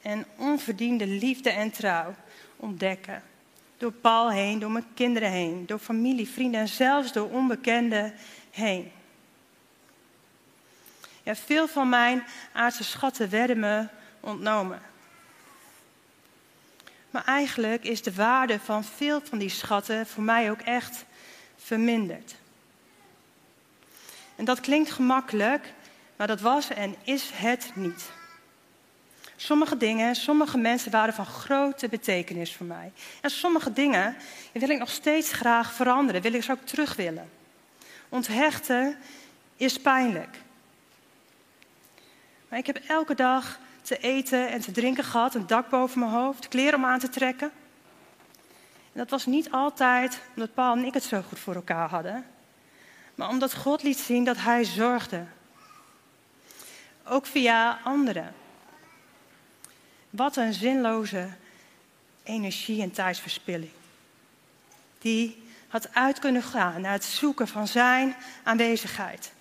en 0.02 0.26
onverdiende 0.38 1.08
liefde 1.08 1.50
en 1.50 1.72
trouw 1.72 2.16
ontdekken. 2.56 3.24
Door 3.80 3.92
Paul 3.92 4.32
heen, 4.32 4.60
door 4.60 4.72
mijn 4.72 4.94
kinderen 4.94 5.32
heen, 5.32 5.66
door 5.66 5.80
familie, 5.80 6.30
vrienden 6.30 6.62
en 6.62 6.68
zelfs 6.68 7.12
door 7.12 7.30
onbekenden 7.30 8.14
heen. 8.52 8.92
Ja, 11.24 11.36
veel 11.36 11.68
van 11.68 11.90
mijn 11.90 12.24
aardse 12.54 12.84
schatten 12.84 13.30
werden 13.30 13.60
me 13.60 13.88
ontnomen. 14.20 14.82
Maar 17.12 17.26
eigenlijk 17.26 17.84
is 17.84 18.02
de 18.02 18.14
waarde 18.14 18.60
van 18.60 18.84
veel 18.84 19.22
van 19.24 19.38
die 19.38 19.50
schatten 19.50 20.08
voor 20.08 20.24
mij 20.24 20.52
ook 20.52 20.62
echt 20.62 21.06
verminderd. 21.58 22.36
En 24.36 24.46
dat 24.46 24.60
klinkt 24.60 24.92
gemakkelijk, 24.92 25.74
maar 26.16 26.28
dat 26.28 26.42
was 26.42 26.70
en 26.70 26.96
is 27.04 27.32
het 27.34 27.72
niet. 27.76 28.12
Sommige 29.42 29.78
dingen, 29.78 30.16
sommige 30.16 30.58
mensen 30.58 30.92
waren 30.92 31.14
van 31.14 31.26
grote 31.26 31.88
betekenis 31.88 32.56
voor 32.56 32.66
mij. 32.66 32.92
En 33.22 33.30
sommige 33.30 33.74
dingen 33.74 34.16
wil 34.52 34.70
ik 34.70 34.80
nog 34.80 34.90
steeds 34.90 35.32
graag 35.32 35.74
veranderen, 35.74 36.22
wil 36.22 36.34
ik 36.34 36.44
ze 36.44 36.52
ook 36.52 36.66
terug 36.66 36.96
willen. 36.96 37.30
Onthechten 38.10 38.98
is 39.56 39.80
pijnlijk. 39.80 40.38
Maar 42.50 42.60
ik 42.60 42.66
heb 42.66 42.82
elke 42.88 43.16
dag 43.16 43.60
te 43.82 43.98
eten 43.98 44.50
en 44.50 44.62
te 44.62 44.72
drinken 44.72 45.04
gehad, 45.04 45.36
een 45.36 45.48
dak 45.48 45.70
boven 45.70 46.00
mijn 46.00 46.12
hoofd, 46.12 46.48
kleren 46.48 46.80
om 46.80 46.86
aan 46.86 47.00
te 47.00 47.10
trekken. 47.10 47.52
En 48.94 49.00
dat 49.00 49.10
was 49.10 49.26
niet 49.26 49.52
altijd 49.52 50.22
omdat 50.36 50.54
Paul 50.54 50.76
en 50.76 50.86
ik 50.86 50.94
het 50.94 51.04
zo 51.04 51.22
goed 51.22 51.40
voor 51.40 51.56
elkaar 51.56 51.90
hadden, 51.90 52.26
maar 53.16 53.30
omdat 53.30 53.56
God 53.56 53.84
liet 53.84 54.00
zien 54.00 54.24
dat 54.24 54.38
Hij 54.38 54.64
zorgde. 54.64 55.26
Ook 57.04 57.26
via 57.26 57.80
anderen. 57.84 58.48
Wat 60.10 60.36
een 60.36 60.54
zinloze 60.54 61.30
energie- 62.24 62.82
en 62.82 62.92
tijdsverspilling. 62.92 63.72
Die 65.00 65.44
had 65.68 65.94
uit 65.94 66.20
kunnen 66.20 66.44
gaan 66.44 66.82
naar 66.82 66.92
het 66.92 67.04
zoeken 67.04 67.48
van 67.48 67.68
Zijn 67.68 68.16
aanwezigheid. 68.44 69.32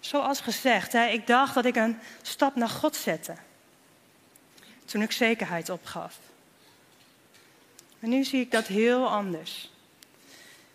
Zoals 0.00 0.40
gezegd, 0.40 0.94
ik 0.94 1.26
dacht 1.26 1.54
dat 1.54 1.64
ik 1.64 1.76
een 1.76 1.98
stap 2.22 2.54
naar 2.54 2.68
God 2.68 2.96
zette. 2.96 3.34
Toen 4.84 5.02
ik 5.02 5.12
zekerheid 5.12 5.68
opgaf. 5.68 6.18
Maar 7.98 8.10
nu 8.10 8.24
zie 8.24 8.40
ik 8.40 8.50
dat 8.50 8.66
heel 8.66 9.08
anders. 9.08 9.70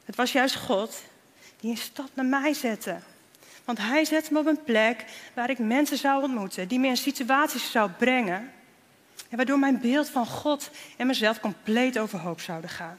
Het 0.05 0.15
was 0.15 0.31
juist 0.31 0.55
God 0.55 1.01
die 1.59 1.71
een 1.71 1.77
stap 1.77 2.09
naar 2.13 2.25
mij 2.25 2.53
zette. 2.53 2.99
Want 3.65 3.77
hij 3.77 4.05
zet 4.05 4.31
me 4.31 4.39
op 4.39 4.45
een 4.45 4.63
plek 4.63 5.05
waar 5.33 5.49
ik 5.49 5.59
mensen 5.59 5.97
zou 5.97 6.23
ontmoeten, 6.23 6.67
die 6.67 6.79
me 6.79 6.87
in 6.87 6.97
situaties 6.97 7.71
zou 7.71 7.89
brengen, 7.97 8.51
en 9.29 9.37
waardoor 9.37 9.59
mijn 9.59 9.79
beeld 9.79 10.09
van 10.09 10.25
God 10.25 10.69
en 10.97 11.07
mezelf 11.07 11.39
compleet 11.39 11.99
overhoop 11.99 12.41
zouden 12.41 12.69
gaan. 12.69 12.97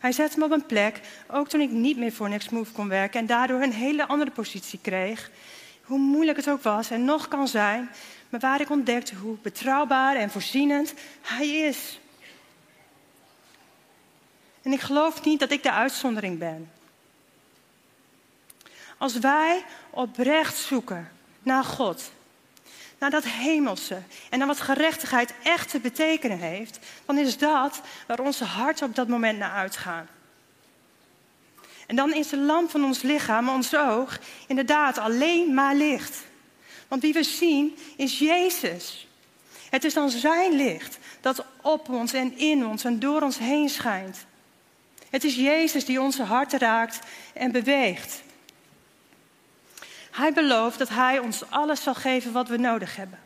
Hij 0.00 0.12
zette 0.12 0.38
me 0.38 0.44
op 0.44 0.50
een 0.50 0.66
plek, 0.66 1.00
ook 1.30 1.48
toen 1.48 1.60
ik 1.60 1.70
niet 1.70 1.96
meer 1.96 2.12
voor 2.12 2.28
Next 2.28 2.50
Move 2.50 2.72
kon 2.72 2.88
werken 2.88 3.20
en 3.20 3.26
daardoor 3.26 3.62
een 3.62 3.72
hele 3.72 4.06
andere 4.06 4.30
positie 4.30 4.78
kreeg. 4.82 5.30
Hoe 5.82 5.98
moeilijk 5.98 6.36
het 6.36 6.50
ook 6.50 6.62
was 6.62 6.90
en 6.90 7.04
nog 7.04 7.28
kan 7.28 7.48
zijn, 7.48 7.90
maar 8.28 8.40
waar 8.40 8.60
ik 8.60 8.70
ontdekte 8.70 9.14
hoe 9.14 9.36
betrouwbaar 9.42 10.16
en 10.16 10.30
voorzienend 10.30 10.94
Hij 11.22 11.48
is. 11.48 12.00
En 14.62 14.72
ik 14.72 14.80
geloof 14.80 15.24
niet 15.24 15.40
dat 15.40 15.50
ik 15.50 15.62
de 15.62 15.72
uitzondering 15.72 16.38
ben. 16.38 16.70
Als 18.98 19.18
wij 19.18 19.64
oprecht 19.90 20.56
zoeken 20.56 21.10
naar 21.42 21.64
God, 21.64 22.10
naar 22.98 23.10
dat 23.10 23.24
hemelse 23.24 24.02
en 24.30 24.38
naar 24.38 24.48
wat 24.48 24.60
gerechtigheid 24.60 25.34
echt 25.42 25.70
te 25.70 25.78
betekenen 25.80 26.38
heeft, 26.38 26.78
dan 27.04 27.18
is 27.18 27.38
dat 27.38 27.80
waar 28.06 28.20
onze 28.20 28.44
harten 28.44 28.86
op 28.86 28.94
dat 28.94 29.08
moment 29.08 29.38
naar 29.38 29.52
uitgaan. 29.52 30.08
En 31.86 31.96
dan 31.96 32.14
is 32.14 32.28
de 32.28 32.38
lamp 32.38 32.70
van 32.70 32.84
ons 32.84 33.02
lichaam, 33.02 33.48
ons 33.48 33.76
oog, 33.76 34.18
inderdaad 34.46 34.98
alleen 34.98 35.54
maar 35.54 35.74
licht. 35.74 36.24
Want 36.88 37.02
wie 37.02 37.12
we 37.12 37.22
zien 37.22 37.76
is 37.96 38.18
Jezus. 38.18 39.08
Het 39.70 39.84
is 39.84 39.94
dan 39.94 40.10
zijn 40.10 40.52
licht 40.52 40.98
dat 41.20 41.44
op 41.62 41.88
ons 41.88 42.12
en 42.12 42.38
in 42.38 42.66
ons 42.66 42.84
en 42.84 42.98
door 42.98 43.22
ons 43.22 43.38
heen 43.38 43.68
schijnt. 43.68 44.24
Het 45.10 45.24
is 45.24 45.34
Jezus 45.34 45.84
die 45.84 46.00
onze 46.00 46.22
harten 46.22 46.58
raakt 46.58 46.98
en 47.34 47.52
beweegt. 47.52 48.22
Hij 50.16 50.32
belooft 50.32 50.78
dat 50.78 50.88
Hij 50.88 51.18
ons 51.18 51.50
alles 51.50 51.82
zal 51.82 51.94
geven 51.94 52.32
wat 52.32 52.48
we 52.48 52.56
nodig 52.56 52.96
hebben. 52.96 53.18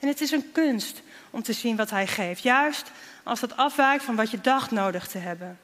En 0.00 0.08
het 0.08 0.20
is 0.20 0.30
een 0.30 0.52
kunst 0.52 1.02
om 1.30 1.42
te 1.42 1.52
zien 1.52 1.76
wat 1.76 1.90
Hij 1.90 2.06
geeft, 2.06 2.42
juist 2.42 2.90
als 3.22 3.40
dat 3.40 3.56
afwijkt 3.56 4.04
van 4.04 4.16
wat 4.16 4.30
je 4.30 4.40
dacht 4.40 4.70
nodig 4.70 5.06
te 5.06 5.18
hebben. 5.18 5.58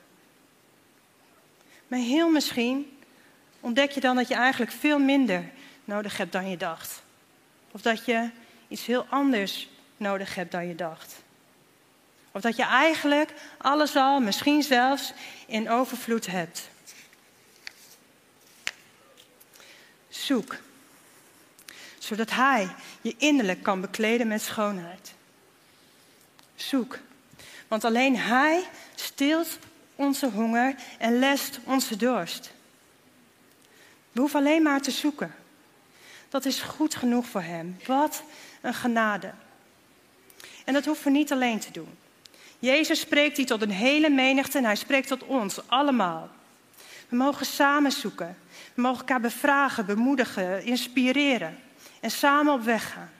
Maar 1.86 1.98
heel 1.98 2.30
misschien 2.30 2.98
ontdek 3.60 3.90
je 3.90 4.00
dan 4.00 4.16
dat 4.16 4.28
je 4.28 4.34
eigenlijk 4.34 4.72
veel 4.72 4.98
minder 4.98 5.50
nodig 5.84 6.16
hebt 6.16 6.32
dan 6.32 6.48
je 6.48 6.56
dacht. 6.56 7.02
Of 7.70 7.80
dat 7.80 8.04
je 8.04 8.30
iets 8.68 8.86
heel 8.86 9.06
anders 9.08 9.68
nodig 9.96 10.34
hebt 10.34 10.52
dan 10.52 10.68
je 10.68 10.74
dacht. 10.74 11.22
Of 12.32 12.40
dat 12.40 12.56
je 12.56 12.64
eigenlijk 12.64 13.32
alles 13.58 13.96
al, 13.96 14.20
misschien 14.20 14.62
zelfs 14.62 15.12
in 15.46 15.70
overvloed 15.70 16.26
hebt. 16.26 16.70
Zoek, 20.24 20.56
zodat 21.98 22.30
Hij 22.30 22.68
je 23.00 23.14
innerlijk 23.18 23.62
kan 23.62 23.80
bekleden 23.80 24.28
met 24.28 24.42
schoonheid. 24.42 25.14
Zoek, 26.54 26.98
want 27.68 27.85
alleen 27.85 28.16
Hij 28.16 28.64
stilt 28.94 29.58
onze 29.94 30.30
honger 30.30 30.74
en 30.98 31.18
lest 31.18 31.58
onze 31.64 31.96
dorst. 31.96 32.52
We 34.12 34.20
hoeven 34.20 34.40
alleen 34.40 34.62
maar 34.62 34.80
te 34.80 34.90
zoeken. 34.90 35.35
Dat 36.28 36.44
is 36.44 36.61
goed 36.61 36.94
genoeg 36.94 37.26
voor 37.26 37.42
Hem. 37.42 37.76
Wat 37.87 38.22
een 38.61 38.74
genade. 38.74 39.32
En 40.64 40.72
dat 40.72 40.85
hoeven 40.85 41.04
we 41.04 41.18
niet 41.18 41.32
alleen 41.32 41.61
te 41.61 41.70
doen. 41.72 41.98
Jezus 42.58 43.00
spreekt 43.00 43.37
hier 43.37 43.46
tot 43.46 43.62
een 43.62 43.70
hele 43.70 44.08
menigte 44.11 44.58
en 44.58 44.64
Hij 44.64 44.76
spreekt 44.76 45.08
tot 45.08 45.22
ons 45.22 45.68
allemaal. 45.68 46.30
We 47.08 47.16
mogen 47.16 47.46
samen 47.46 47.92
zoeken. 47.92 48.37
We 48.74 48.82
mogen 48.82 48.98
elkaar 48.98 49.20
bevragen, 49.20 49.87
bemoedigen, 49.87 50.64
inspireren 50.64 51.58
en 52.00 52.11
samen 52.11 52.52
op 52.52 52.62
weg 52.62 52.92
gaan. 52.92 53.11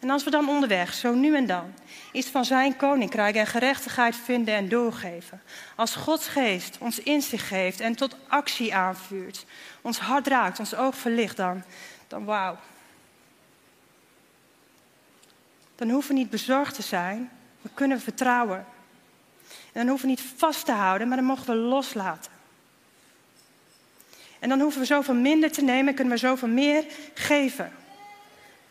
En 0.00 0.10
als 0.10 0.24
we 0.24 0.30
dan 0.30 0.48
onderweg, 0.48 0.94
zo 0.94 1.14
nu 1.14 1.36
en 1.36 1.46
dan, 1.46 1.74
iets 2.12 2.28
van 2.28 2.44
zijn 2.44 2.76
koninkrijk 2.76 3.34
en 3.34 3.46
gerechtigheid 3.46 4.16
vinden 4.16 4.54
en 4.54 4.68
doorgeven. 4.68 5.42
Als 5.76 5.94
Gods 5.94 6.28
geest 6.28 6.76
ons 6.78 6.98
inzicht 6.98 7.46
geeft 7.46 7.80
en 7.80 7.96
tot 7.96 8.16
actie 8.28 8.74
aanvuurt, 8.74 9.46
ons 9.80 9.98
hart 9.98 10.26
raakt, 10.26 10.58
ons 10.58 10.74
oog 10.74 10.96
verlicht, 10.96 11.36
dan, 11.36 11.62
dan 12.08 12.24
wauw. 12.24 12.56
Dan 15.76 15.90
hoeven 15.90 16.14
we 16.14 16.18
niet 16.18 16.30
bezorgd 16.30 16.74
te 16.74 16.82
zijn, 16.82 17.30
we 17.60 17.68
kunnen 17.74 18.00
vertrouwen. 18.00 18.66
En 19.48 19.80
dan 19.80 19.88
hoeven 19.88 20.06
we 20.08 20.14
niet 20.14 20.32
vast 20.36 20.64
te 20.64 20.72
houden, 20.72 21.08
maar 21.08 21.16
dan 21.16 21.26
mogen 21.26 21.46
we 21.46 21.54
loslaten. 21.54 22.32
En 24.40 24.48
dan 24.48 24.60
hoeven 24.60 24.80
we 24.80 24.86
zoveel 24.86 25.14
minder 25.14 25.52
te 25.52 25.62
nemen 25.62 25.88
en 25.88 25.94
kunnen 25.94 26.12
we 26.12 26.18
zoveel 26.18 26.48
meer 26.48 26.84
geven. 27.14 27.72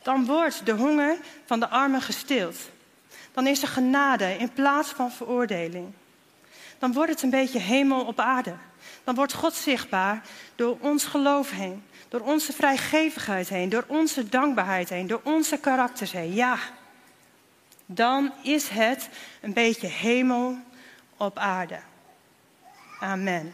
Dan 0.02 0.26
wordt 0.26 0.66
de 0.66 0.72
honger 0.72 1.18
van 1.46 1.60
de 1.60 1.70
armen 1.70 2.02
gestild. 2.02 2.56
Dan 3.34 3.48
is 3.48 3.62
er 3.62 3.68
genade 3.68 4.38
in 4.38 4.54
plaats 4.54 4.90
van 4.90 5.12
veroordeling. 5.12 5.94
Dan 6.80 6.94
wordt 6.94 7.12
het 7.12 7.22
een 7.22 7.30
beetje 7.30 7.60
hemel 7.60 8.06
op 8.06 8.20
aarde. 8.20 8.54
Dan 9.04 9.16
wordt 9.16 9.34
God 9.34 9.54
zichtbaar 9.54 10.22
door 10.56 10.78
ons 10.80 11.06
geloof 11.06 11.52
heen, 11.52 11.84
door 12.08 12.22
onze 12.22 12.54
vrijgevigheid 12.54 13.50
heen, 13.50 13.70
door 13.70 13.84
onze 13.88 14.30
dankbaarheid 14.30 14.90
heen, 14.90 15.08
door 15.08 15.22
onze 15.24 15.58
karakters 15.58 16.12
heen. 16.12 16.34
Ja, 16.34 16.58
dan 17.86 18.32
is 18.42 18.68
het 18.70 19.10
een 19.42 19.54
beetje 19.54 19.88
hemel 19.88 20.58
op 21.18 21.38
aarde. 21.38 21.80
Amen. 23.00 23.54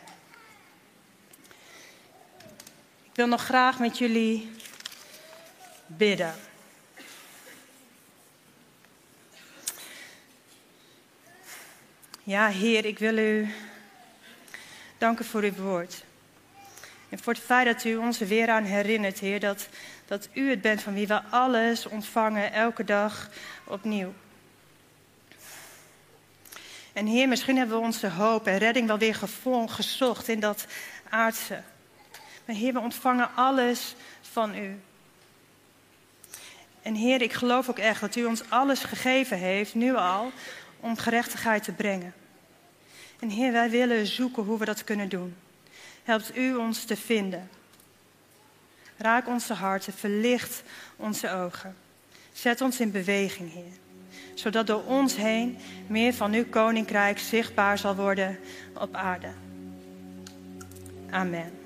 Ik 3.15 3.21
wil 3.21 3.29
nog 3.29 3.43
graag 3.43 3.79
met 3.79 3.97
jullie 3.97 4.51
bidden. 5.85 6.33
Ja, 12.23 12.47
Heer, 12.47 12.85
ik 12.85 12.99
wil 12.99 13.17
u 13.17 13.53
danken 14.97 15.25
voor 15.25 15.41
uw 15.41 15.53
woord. 15.53 16.03
En 17.09 17.19
voor 17.19 17.33
het 17.33 17.41
feit 17.41 17.65
dat 17.65 17.83
u 17.83 17.95
ons 17.95 18.21
er 18.21 18.27
weer 18.27 18.49
aan 18.49 18.63
herinnert, 18.63 19.19
Heer, 19.19 19.39
dat, 19.39 19.67
dat 20.05 20.29
u 20.33 20.49
het 20.49 20.61
bent 20.61 20.81
van 20.81 20.93
wie 20.93 21.07
we 21.07 21.21
alles 21.23 21.85
ontvangen, 21.85 22.53
elke 22.53 22.83
dag 22.83 23.29
opnieuw. 23.63 24.13
En 26.93 27.05
Heer, 27.05 27.27
misschien 27.27 27.57
hebben 27.57 27.77
we 27.77 27.83
onze 27.83 28.09
hoop 28.09 28.47
en 28.47 28.57
redding 28.57 28.87
wel 28.87 28.97
weer 28.97 29.19
gezocht 29.67 30.27
in 30.27 30.39
dat 30.39 30.65
aardse. 31.09 31.61
Maar 32.45 32.55
Heer, 32.55 32.73
we 32.73 32.79
ontvangen 32.79 33.29
alles 33.35 33.95
van 34.21 34.55
u. 34.55 34.79
En 36.81 36.95
Heer, 36.95 37.21
ik 37.21 37.33
geloof 37.33 37.69
ook 37.69 37.79
echt 37.79 38.01
dat 38.01 38.15
u 38.15 38.25
ons 38.25 38.49
alles 38.49 38.83
gegeven 38.83 39.37
heeft, 39.37 39.75
nu 39.75 39.95
al, 39.95 40.31
om 40.79 40.97
gerechtigheid 40.97 41.63
te 41.63 41.71
brengen. 41.71 42.13
En 43.19 43.29
Heer, 43.29 43.51
wij 43.51 43.69
willen 43.69 44.05
zoeken 44.05 44.43
hoe 44.43 44.59
we 44.59 44.65
dat 44.65 44.83
kunnen 44.83 45.09
doen. 45.09 45.35
Helpt 46.03 46.37
u 46.37 46.55
ons 46.55 46.83
te 46.83 46.95
vinden. 46.97 47.49
Raak 48.97 49.27
onze 49.27 49.53
harten, 49.53 49.93
verlicht 49.93 50.63
onze 50.95 51.31
ogen. 51.31 51.75
Zet 52.33 52.61
ons 52.61 52.79
in 52.79 52.91
beweging, 52.91 53.53
Heer. 53.53 53.71
Zodat 54.33 54.67
door 54.67 54.83
ons 54.83 55.15
heen 55.15 55.57
meer 55.87 56.13
van 56.13 56.33
uw 56.33 56.45
koninkrijk 56.49 57.19
zichtbaar 57.19 57.77
zal 57.77 57.95
worden 57.95 58.39
op 58.73 58.95
aarde. 58.95 59.29
Amen. 61.09 61.64